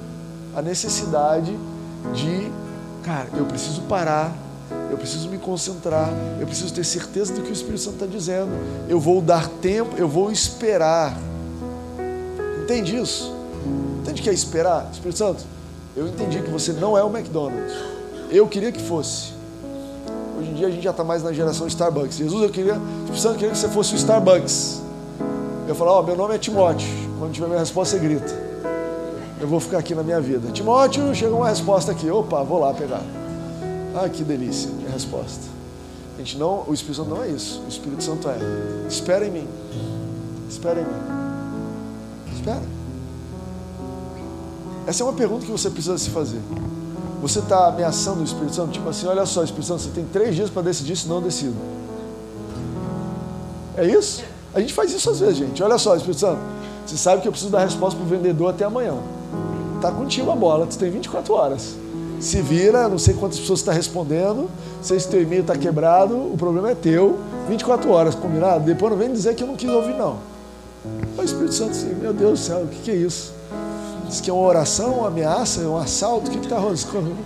[0.55, 1.55] a necessidade
[2.13, 2.51] de,
[3.03, 4.35] cara, eu preciso parar,
[4.89, 6.09] eu preciso me concentrar,
[6.39, 8.51] eu preciso ter certeza do que o Espírito Santo está dizendo.
[8.89, 11.15] Eu vou dar tempo, eu vou esperar.
[12.71, 13.35] Entende isso?
[13.99, 14.89] Entende o que é esperar?
[14.93, 15.43] Espírito Santo,
[15.93, 17.73] eu entendi que você não é o McDonald's.
[18.29, 19.33] Eu queria que fosse.
[20.39, 22.17] Hoje em dia a gente já está mais na geração Starbucks.
[22.17, 24.81] Jesus, eu queria, Espírito Santo, eu queria que você fosse o Starbucks.
[25.67, 26.87] Eu falo, ó, oh, meu nome é Timóteo.
[27.19, 28.33] Quando tiver minha resposta, você grita.
[29.41, 30.49] Eu vou ficar aqui na minha vida.
[30.53, 32.09] Timóteo, chegou uma resposta aqui.
[32.09, 33.01] Opa, vou lá pegar.
[33.93, 35.43] Ah, que delícia, minha resposta.
[36.17, 37.61] Gente, não, o Espírito Santo não é isso.
[37.65, 38.37] O Espírito Santo é,
[38.87, 39.47] espera em mim.
[40.49, 41.20] Espera em mim.
[42.41, 42.61] Espera.
[44.87, 46.41] Essa é uma pergunta que você precisa se fazer.
[47.21, 48.71] Você está ameaçando o Espírito Santo?
[48.71, 51.55] Tipo assim, olha só, Espírito Santo, você tem três dias para decidir se não decido.
[53.77, 54.23] É isso?
[54.55, 55.61] A gente faz isso às vezes, gente.
[55.61, 56.39] Olha só, Espírito Santo,
[56.83, 58.95] você sabe que eu preciso dar resposta para o vendedor até amanhã.
[59.79, 61.75] Tá contigo a bola, tu tem 24 horas.
[62.19, 66.15] Se vira, não sei quantas pessoas está respondendo, não sei se teu e-mail está quebrado,
[66.15, 67.19] o problema é teu.
[67.47, 68.65] 24 horas, combinado?
[68.65, 70.30] Depois não vem dizer que eu não quis ouvir, não.
[71.17, 73.33] O Espírito Santo assim, meu Deus do céu, o que, é isso?
[74.07, 76.29] Diz que é uma oração, uma ameaça, um assalto.
[76.29, 77.17] O que está rolando?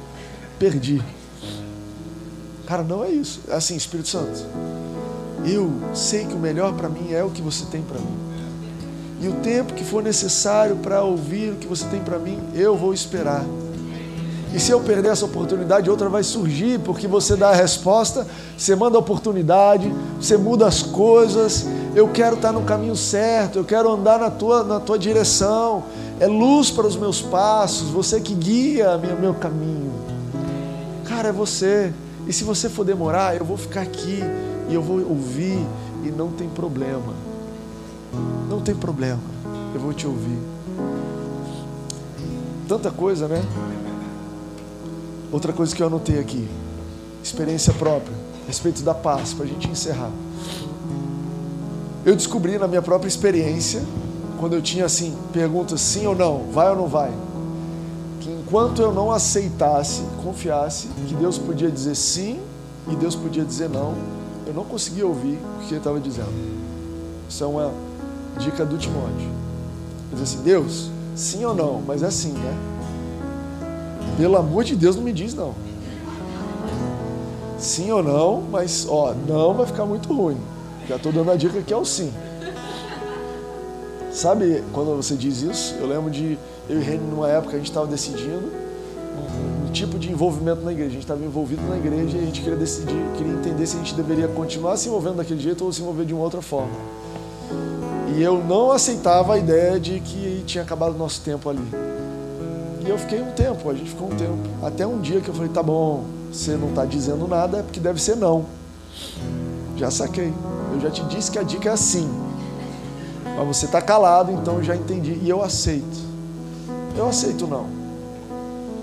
[0.60, 1.02] Perdi.
[2.66, 3.42] Cara, não é isso.
[3.48, 4.46] É assim, Espírito Santo.
[5.46, 8.18] Eu sei que o melhor para mim é o que você tem para mim.
[9.22, 12.76] E o tempo que for necessário para ouvir o que você tem para mim, eu
[12.76, 13.46] vou esperar.
[14.56, 18.26] E se eu perder essa oportunidade, outra vai surgir, porque você dá a resposta,
[18.58, 21.66] você manda a oportunidade, você muda as coisas.
[21.94, 25.84] Eu quero estar no caminho certo, eu quero andar na tua, na tua direção
[26.20, 29.92] é luz para os meus passos, você que guia meu, meu caminho.
[31.04, 31.94] Cara, é você.
[32.28, 34.24] E se você for demorar, eu vou ficar aqui
[34.70, 35.60] e eu vou ouvir
[36.04, 37.14] e não tem problema.
[38.50, 39.20] Não tem problema.
[39.74, 40.40] Eu vou te ouvir.
[42.68, 43.44] Tanta coisa, né?
[45.32, 46.48] Outra coisa que eu anotei aqui.
[47.24, 48.16] Experiência própria.
[48.48, 50.12] Respeito da paz, para a gente encerrar.
[52.06, 53.82] Eu descobri na minha própria experiência
[54.38, 57.12] quando eu tinha assim, perguntas sim ou não, vai ou não vai,
[58.20, 62.40] que enquanto eu não aceitasse, confiasse que Deus podia dizer sim
[62.88, 63.96] e Deus podia dizer não,
[64.46, 66.30] eu não conseguia ouvir o que ele estava dizendo.
[67.28, 67.72] Isso é uma
[68.38, 69.32] dica do Timóteo.
[70.12, 72.56] Ele diz assim, Deus, sim ou não, mas é sim, né?
[74.18, 75.54] Pelo amor de Deus, não me diz não.
[77.58, 80.38] Sim ou não, mas ó, não vai ficar muito ruim.
[80.88, 82.14] Já estou dando a dica que é o sim.
[84.12, 85.76] Sabe quando você diz isso?
[85.76, 86.38] Eu lembro de
[86.70, 88.50] eu e Reni, numa época, a gente estava decidindo
[89.18, 90.90] um, um, tipo de envolvimento na igreja.
[90.90, 93.80] A gente estava envolvido na igreja e a gente queria decidir, queria entender se a
[93.80, 96.74] gente deveria continuar se envolvendo daquele jeito ou se envolver de uma outra forma.
[98.16, 101.95] E eu não aceitava a ideia de que tinha acabado o nosso tempo ali.
[102.86, 104.38] E eu fiquei um tempo, a gente ficou um tempo.
[104.64, 107.80] Até um dia que eu falei, tá bom, você não está dizendo nada, é porque
[107.80, 108.46] deve ser não.
[109.76, 110.32] Já saquei.
[110.74, 112.08] Eu já te disse que a dica é assim.
[113.38, 115.20] Mas você está calado, então eu já entendi.
[115.24, 115.98] E eu aceito.
[116.96, 117.66] Eu aceito não.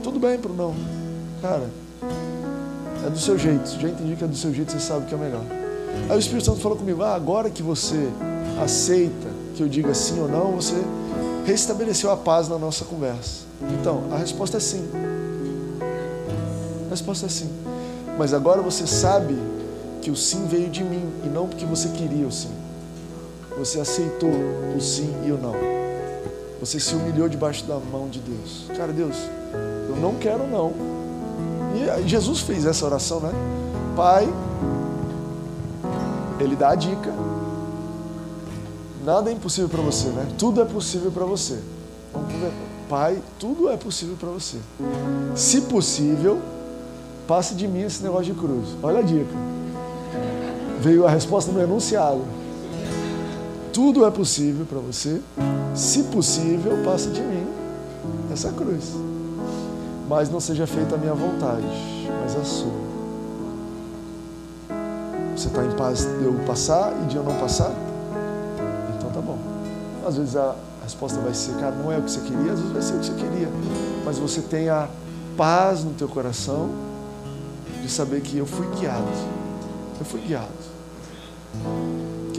[0.02, 0.74] Tudo bem pro não.
[1.40, 1.70] Cara,
[3.06, 3.80] é do seu jeito.
[3.80, 5.42] Já entendi que é do seu jeito, você sabe que é melhor.
[6.10, 8.08] Aí o Espírito Santo falou comigo: ah, agora que você
[8.62, 10.74] aceita que eu diga sim ou não, você
[11.44, 13.51] restabeleceu a paz na nossa conversa.
[13.70, 14.88] Então, a resposta é sim.
[16.86, 17.50] A resposta é sim.
[18.18, 19.36] Mas agora você sabe
[20.00, 22.50] que o sim veio de mim e não porque você queria o sim.
[23.58, 24.30] Você aceitou
[24.76, 25.54] o sim e o não.
[26.60, 28.66] Você se humilhou debaixo da mão de Deus.
[28.76, 29.16] Cara, Deus,
[29.88, 30.72] eu não quero não.
[31.74, 33.32] E Jesus fez essa oração, né?
[33.96, 34.28] Pai,
[36.38, 37.12] ele dá a dica.
[39.04, 40.26] Nada é impossível para você, né?
[40.38, 41.58] Tudo é possível para você.
[42.92, 44.58] Pai, tudo é possível para você.
[45.34, 46.42] Se possível,
[47.26, 48.76] passe de mim esse negócio de cruz.
[48.82, 49.32] Olha a dica.
[50.78, 52.20] Veio a resposta no enunciado.
[53.72, 55.22] Tudo é possível para você.
[55.74, 57.46] Se possível, passa de mim
[58.30, 58.92] essa cruz.
[60.06, 61.64] Mas não seja feita a minha vontade,
[62.20, 62.82] mas a sua.
[65.34, 67.72] Você está em paz de eu passar e de eu não passar?
[68.98, 69.38] Então tá bom.
[70.06, 72.72] Às vezes a resposta vai ser, cara, não é o que você queria, às vezes
[72.72, 73.48] vai ser o que você queria.
[74.04, 74.88] Mas você tem a
[75.36, 76.70] paz no teu coração
[77.82, 79.08] de saber que eu fui guiado.
[79.98, 80.72] Eu fui guiado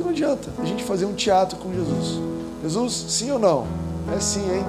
[0.03, 2.19] não adianta a gente fazer um teatro com Jesus.
[2.61, 3.65] Jesus, sim ou não?
[4.15, 4.65] É sim, hein?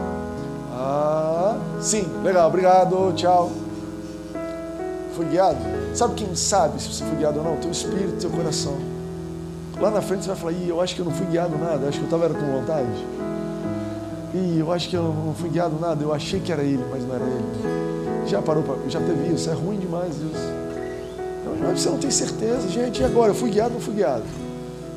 [0.72, 3.50] Ah, sim, legal, obrigado, tchau.
[5.14, 5.58] Foi guiado?
[5.94, 7.56] Sabe quem sabe se você foi guiado ou não?
[7.56, 8.76] Teu espírito, teu coração.
[9.80, 11.88] Lá na frente você vai falar, Ih, eu acho que eu não fui guiado nada,
[11.88, 12.88] acho que eu estava com vontade.
[14.34, 17.06] Ih, eu acho que eu não fui guiado nada, eu achei que era ele, mas
[17.06, 18.28] não era ele.
[18.28, 18.76] Já parou para.
[18.88, 20.54] Já teve isso, é ruim demais isso.
[21.74, 23.30] Você não tem certeza, gente, e agora?
[23.30, 24.24] Eu fui guiado ou não fui guiado?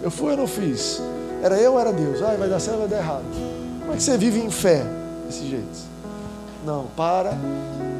[0.01, 1.01] Eu fui ou não fiz?
[1.41, 2.21] Era eu ou era Deus?
[2.21, 3.23] Ah, vai dar certo ou vai dar errado?
[3.79, 4.83] Como é que você vive em fé
[5.25, 5.88] desse jeito?
[6.65, 7.38] Não, para,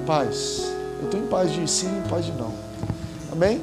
[0.06, 0.72] paz.
[1.00, 2.52] Eu estou em paz de sim, em paz de não.
[3.32, 3.62] Amém?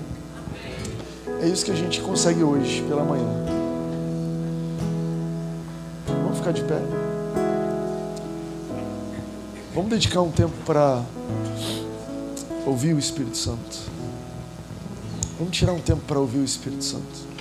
[1.42, 3.44] É isso que a gente consegue hoje, pela manhã.
[6.44, 7.13] ficar de pé?
[9.74, 11.02] Vamos dedicar um tempo para
[12.64, 13.76] ouvir o Espírito Santo.
[15.36, 17.34] Vamos tirar um tempo para ouvir o Espírito Santo.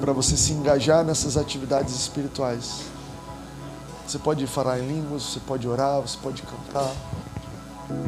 [0.00, 2.84] Para você se engajar nessas atividades espirituais.
[4.06, 6.90] Você pode falar em línguas, você pode orar, você pode cantar,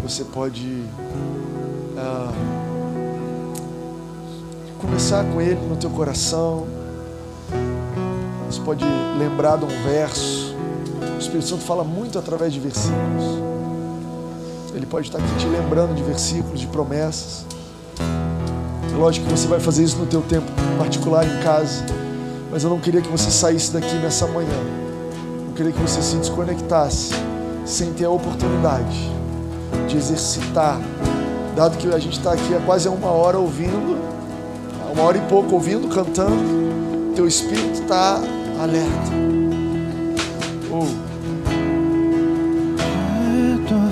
[0.02, 0.86] você pode
[1.98, 2.32] ah,
[4.80, 6.77] começar com Ele no teu coração.
[8.50, 8.84] Você pode
[9.18, 10.54] lembrar de um verso.
[11.14, 13.24] O Espírito Santo fala muito através de versículos.
[14.74, 17.44] Ele pode estar aqui te lembrando de versículos, de promessas.
[18.92, 20.46] É lógico que você vai fazer isso no teu tempo
[20.78, 21.84] particular em casa,
[22.50, 24.78] mas eu não queria que você saísse daqui nessa manhã
[25.58, 27.12] queria que você se desconectasse
[27.64, 29.10] sem ter a oportunidade
[29.88, 30.80] de exercitar,
[31.56, 33.98] dado que a gente está aqui há quase uma hora ouvindo,
[34.92, 38.20] uma hora e pouco ouvindo, cantando, teu espírito está
[38.58, 39.12] alerta.
[40.70, 41.08] Oh.
[42.78, 43.90] assim que eu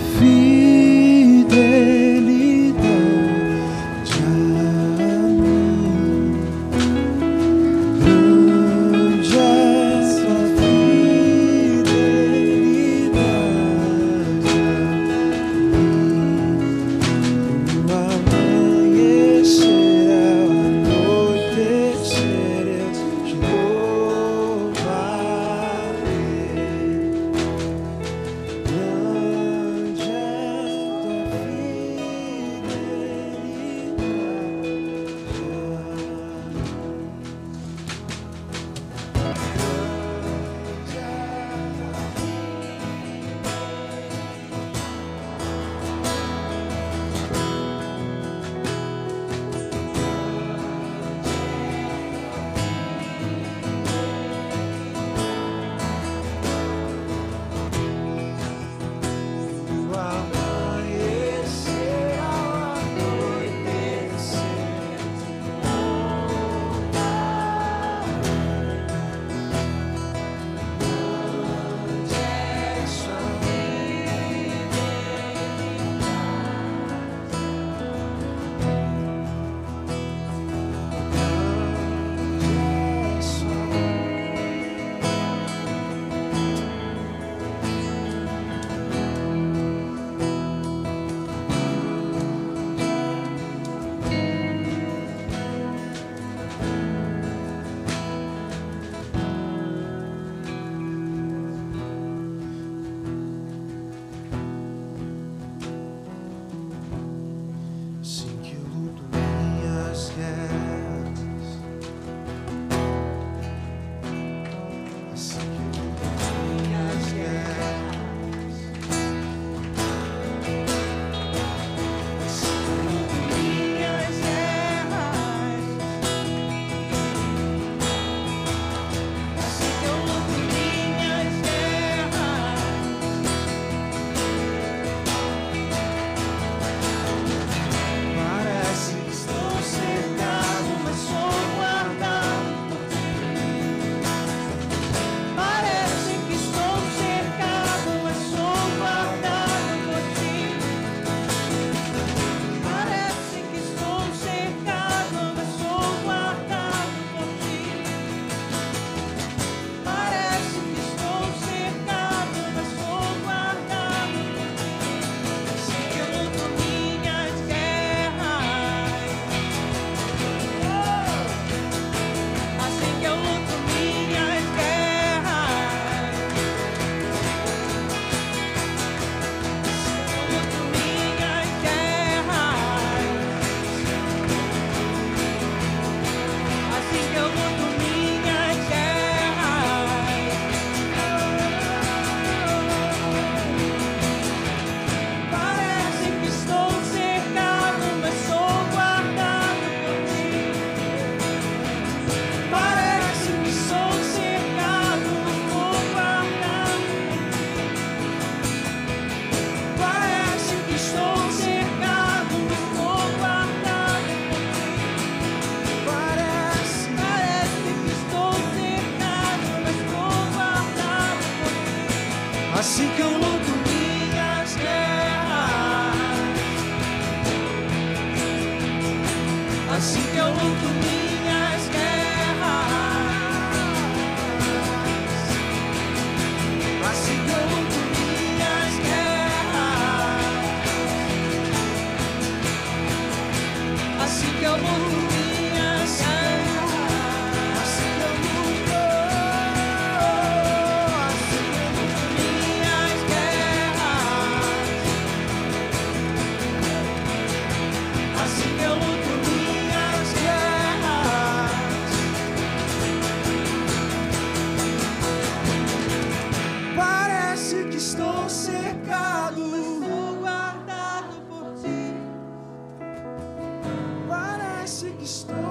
[275.06, 275.46] essa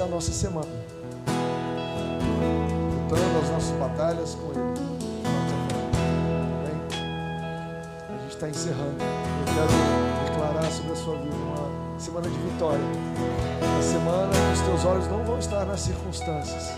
[0.00, 0.66] é a nossa semana.
[3.02, 4.60] Lutando as nossas batalhas com Ele.
[6.58, 6.80] Amém?
[8.08, 8.96] A gente está encerrando.
[9.00, 12.84] Eu quero declarar sobre a sua vida uma semana de vitória.
[13.62, 16.72] Uma semana que os teus olhos não vão estar nas circunstâncias,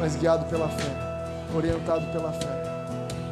[0.00, 0.90] mas guiado pela fé,
[1.54, 2.62] orientado pela fé,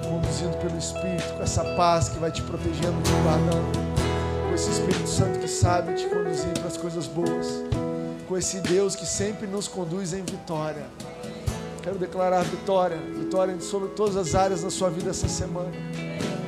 [0.09, 5.09] conduzido pelo Espírito, com essa paz que vai te protegendo, te guardando, com esse Espírito
[5.09, 7.64] Santo que sabe te conduzir para as coisas boas
[8.29, 10.85] com esse Deus que sempre nos conduz em vitória.
[11.83, 15.71] Quero declarar vitória, vitória sobre todas as áreas da sua vida essa semana.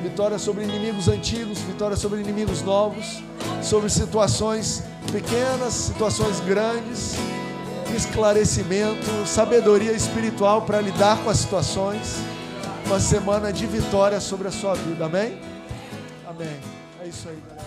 [0.01, 3.21] Vitória sobre inimigos antigos, vitória sobre inimigos novos,
[3.61, 7.15] sobre situações pequenas, situações grandes,
[7.95, 12.15] esclarecimento, sabedoria espiritual para lidar com as situações.
[12.85, 15.05] Uma semana de vitória sobre a sua vida.
[15.05, 15.39] Amém?
[16.27, 16.57] Amém.
[17.01, 17.66] É isso aí, galera.